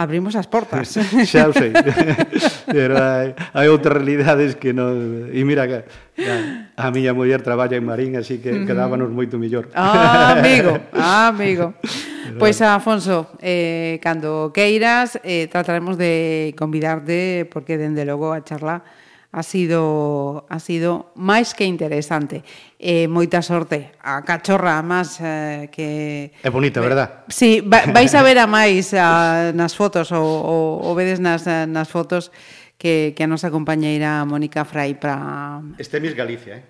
abrimos 0.00 0.32
as 0.34 0.48
portas. 0.48 0.96
xa 1.30 1.48
o 1.48 1.52
sei. 1.52 1.76
Pero 2.74 2.96
hai, 2.96 3.36
hai 3.52 3.68
outras 3.68 4.00
realidades 4.00 4.56
que 4.56 4.72
non... 4.72 5.28
E 5.28 5.44
mira, 5.44 5.68
que 5.68 5.84
a, 6.24 6.64
a 6.80 6.88
miña 6.88 7.12
muller 7.12 7.44
traballa 7.44 7.76
en 7.76 7.84
Marín, 7.84 8.16
así 8.16 8.40
que 8.40 8.64
quedábanos 8.64 9.12
moito 9.12 9.36
mellor. 9.36 9.68
Ah, 9.76 10.40
amigo, 10.40 10.80
ah, 10.96 11.28
amigo. 11.28 11.76
Pois, 12.38 12.58
pues, 12.58 12.62
Afonso, 12.62 13.30
eh, 13.40 13.98
cando 14.02 14.52
queiras, 14.52 15.18
eh, 15.24 15.48
trataremos 15.50 15.98
de 15.98 16.54
convidarte, 16.56 17.48
porque, 17.50 17.78
dende 17.78 18.04
logo, 18.04 18.32
a 18.32 18.44
charla 18.44 18.84
ha 19.32 19.42
sido 19.44 20.46
ha 20.48 20.58
sido 20.58 21.12
máis 21.14 21.54
que 21.54 21.62
interesante. 21.64 22.42
Eh, 22.82 23.06
moita 23.06 23.42
sorte. 23.46 23.94
A 24.02 24.26
cachorra 24.26 24.82
máis 24.82 25.22
eh, 25.22 25.70
que 25.70 26.34
É 26.42 26.50
bonita, 26.50 26.82
verdad? 26.82 27.22
Sí, 27.30 27.62
va, 27.62 27.86
vais 27.94 28.10
a 28.14 28.22
ver 28.26 28.42
a 28.42 28.50
máis 28.50 28.90
a, 28.90 29.54
nas 29.54 29.78
fotos 29.78 30.10
ou, 30.10 30.26
ou, 30.26 30.66
ou 30.82 30.92
vedes 30.98 31.22
nas, 31.22 31.46
nas 31.46 31.86
fotos 31.86 32.34
que, 32.74 33.14
que 33.14 33.22
a 33.22 33.30
nosa 33.30 33.54
compañeira 33.54 34.24
Mónica 34.26 34.66
Frai 34.66 34.98
para... 34.98 35.62
Este 35.78 36.00
Miss 36.00 36.16
Galicia, 36.16 36.58
eh? 36.58 36.64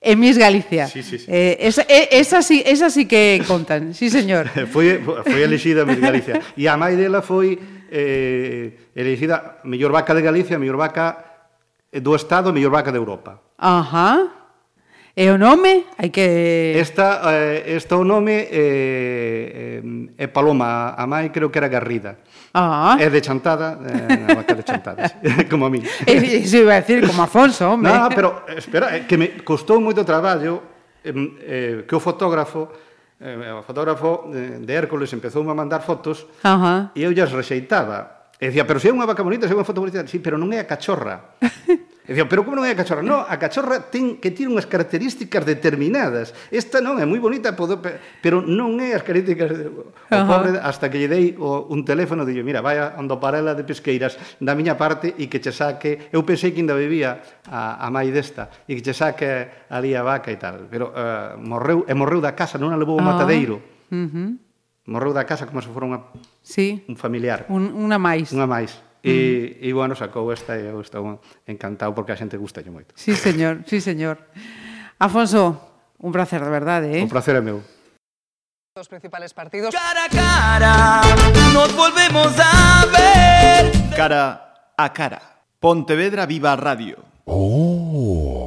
en 0.00 0.20
Miss 0.20 0.38
Galicia. 0.38 0.86
Sí, 0.86 1.02
sí, 1.02 1.18
sí. 1.18 1.26
Eh, 1.28 1.56
esa, 1.60 1.82
eh, 1.82 2.08
esa, 2.12 2.42
sí, 2.42 2.62
esa 2.64 2.90
sí 2.90 3.06
que 3.06 3.42
contan, 3.46 3.94
sí 3.94 4.10
señor. 4.10 4.48
foi, 4.72 5.02
foi 5.02 5.42
elegida 5.42 5.84
Miss 5.84 6.00
Galicia. 6.00 6.40
E 6.56 6.68
a 6.68 6.76
mai 6.76 6.94
dela 6.94 7.22
foi 7.22 7.58
eh, 7.90 8.92
elegida 8.94 9.58
mellor 9.64 9.90
vaca 9.90 10.14
de 10.14 10.22
Galicia, 10.22 10.58
mellor 10.58 10.76
vaca 10.78 11.50
do 11.90 12.14
Estado, 12.14 12.52
mellor 12.52 12.70
vaca 12.70 12.92
de 12.92 12.98
Europa. 12.98 13.42
Ajá. 13.58 14.37
E 15.18 15.26
o 15.34 15.34
nome? 15.34 15.90
Hai 15.98 16.14
que... 16.14 16.78
Esta, 16.78 17.18
eh, 17.34 17.74
esta 17.74 17.98
o 17.98 18.06
nome 18.06 18.38
é 18.38 19.82
eh, 19.82 20.14
eh, 20.14 20.30
Paloma, 20.30 20.94
a 20.94 21.10
mai 21.10 21.34
creo 21.34 21.50
que 21.50 21.58
era 21.58 21.66
Garrida. 21.66 22.22
Ah. 22.54 22.94
É 23.02 23.10
de 23.10 23.18
Chantada, 23.18 23.82
eh, 23.82 24.30
a 24.30 24.38
vaca 24.38 24.54
de 24.54 24.62
Chantada, 24.62 25.10
como 25.50 25.66
a 25.66 25.70
mí. 25.74 25.82
E, 26.06 26.14
iso 26.46 26.62
iba 26.62 26.78
a 26.78 26.86
decir, 26.86 27.02
como 27.02 27.26
Afonso, 27.26 27.66
hombre. 27.66 27.90
No, 27.90 28.06
pero, 28.14 28.46
espera, 28.54 28.94
que 29.10 29.18
me 29.18 29.42
costou 29.42 29.82
moito 29.82 30.06
traballo 30.06 30.62
eh, 31.02 31.82
que 31.82 31.94
o 31.98 31.98
fotógrafo 31.98 32.70
eh, 33.18 33.58
o 33.58 33.66
fotógrafo 33.66 34.30
eh, 34.30 34.62
de 34.62 34.70
Hércules 34.70 35.10
empezou 35.10 35.42
a 35.42 35.50
mandar 35.50 35.82
fotos 35.82 36.30
Ajá. 36.46 36.94
Uh 36.94 36.94
-huh. 36.94 36.94
e 36.94 37.02
eu 37.02 37.10
llas 37.10 37.34
rexeitaba. 37.34 38.30
E 38.38 38.54
dicía, 38.54 38.62
pero 38.62 38.78
se 38.78 38.86
é 38.86 38.94
unha 38.94 39.02
vaca 39.02 39.26
bonita, 39.26 39.50
se 39.50 39.52
é 39.52 39.58
unha 39.58 39.66
foto 39.66 39.82
bonita. 39.82 39.98
Sí, 40.06 40.22
pero 40.22 40.38
non 40.38 40.54
é 40.54 40.62
a 40.62 40.70
cachorra. 40.70 41.34
E 42.08 42.16
pero 42.24 42.40
como 42.40 42.56
non 42.56 42.64
é 42.64 42.72
a 42.72 42.78
cachorra? 42.80 43.04
Non, 43.04 43.20
a 43.20 43.36
cachorra 43.36 43.84
ten 43.92 44.16
que 44.16 44.32
ter 44.32 44.48
unhas 44.48 44.64
características 44.64 45.44
determinadas. 45.44 46.32
Esta 46.48 46.80
non, 46.80 46.96
é 46.96 47.04
moi 47.04 47.20
bonita, 47.20 47.52
pero 47.52 48.40
non 48.40 48.80
é 48.80 48.96
as 48.96 49.04
características... 49.04 49.48
De... 49.52 49.68
O 49.68 49.92
Ajá. 50.08 50.24
pobre, 50.24 50.56
hasta 50.56 50.88
que 50.88 50.96
lle 50.96 51.12
dei 51.12 51.26
o, 51.36 51.68
un 51.68 51.84
teléfono, 51.84 52.24
dille, 52.24 52.40
mira, 52.40 52.64
vai 52.64 52.80
a 52.80 52.96
Andoparela 52.96 53.52
de 53.52 53.60
Pesqueiras 53.60 54.16
da 54.40 54.56
miña 54.56 54.80
parte 54.80 55.12
e 55.20 55.28
que 55.28 55.36
che 55.36 55.52
saque... 55.52 56.08
Eu 56.08 56.24
pensei 56.24 56.56
que 56.56 56.64
ainda 56.64 56.72
vivía 56.72 57.20
a, 57.44 57.76
a 57.76 57.92
mai 57.92 58.08
desta 58.08 58.48
e 58.64 58.72
que 58.72 58.80
che 58.80 58.96
saque 58.96 59.68
ali 59.68 59.92
a 59.92 60.00
vaca 60.00 60.32
e 60.32 60.40
tal. 60.40 60.64
Pero 60.72 60.96
uh, 60.96 61.36
morreu, 61.36 61.84
e 61.84 61.92
morreu 61.92 62.24
da 62.24 62.32
casa, 62.32 62.56
non 62.56 62.72
a 62.72 62.80
levou 62.80 62.96
o 62.96 63.04
ah. 63.04 63.08
matadeiro. 63.12 63.60
Uh 63.92 64.08
-huh. 64.08 64.28
Morreu 64.88 65.12
da 65.12 65.28
casa 65.28 65.44
como 65.44 65.60
se 65.60 65.68
fora 65.68 65.84
unha, 65.84 66.00
sí. 66.40 66.80
un 66.88 66.96
familiar. 66.96 67.44
Un, 67.52 67.68
unha 67.76 68.00
máis. 68.00 68.32
Unha 68.32 68.48
máis. 68.48 68.87
E, 69.02 69.58
e 69.62 69.70
mm. 69.70 69.76
bueno, 69.76 69.94
sacou 69.94 70.30
esta 70.32 70.58
e 70.58 70.66
eu 70.66 70.80
estou 70.80 71.22
encantado 71.46 71.94
porque 71.94 72.12
a 72.12 72.18
xente 72.18 72.36
gusta 72.36 72.62
moito. 72.66 72.94
Sí, 72.98 73.14
señor, 73.14 73.62
sí, 73.66 73.80
señor. 73.80 74.18
Afonso, 74.98 75.54
un 75.98 76.10
placer 76.10 76.42
de 76.42 76.50
verdade, 76.50 76.86
eh? 76.98 77.02
Un 77.02 77.12
placer 77.12 77.38
é 77.38 77.42
meu. 77.42 77.62
Os 78.78 78.86
principales 78.86 79.34
partidos. 79.34 79.74
Cara 79.74 80.06
a 80.06 80.10
cara, 80.10 80.74
nos 81.54 81.70
volvemos 81.74 82.30
a 82.38 82.86
ver. 82.86 83.74
Cara 83.94 84.54
a 84.76 84.88
cara. 84.90 85.20
Pontevedra 85.58 86.26
Viva 86.26 86.54
Radio. 86.54 87.02
Oh. 87.26 88.37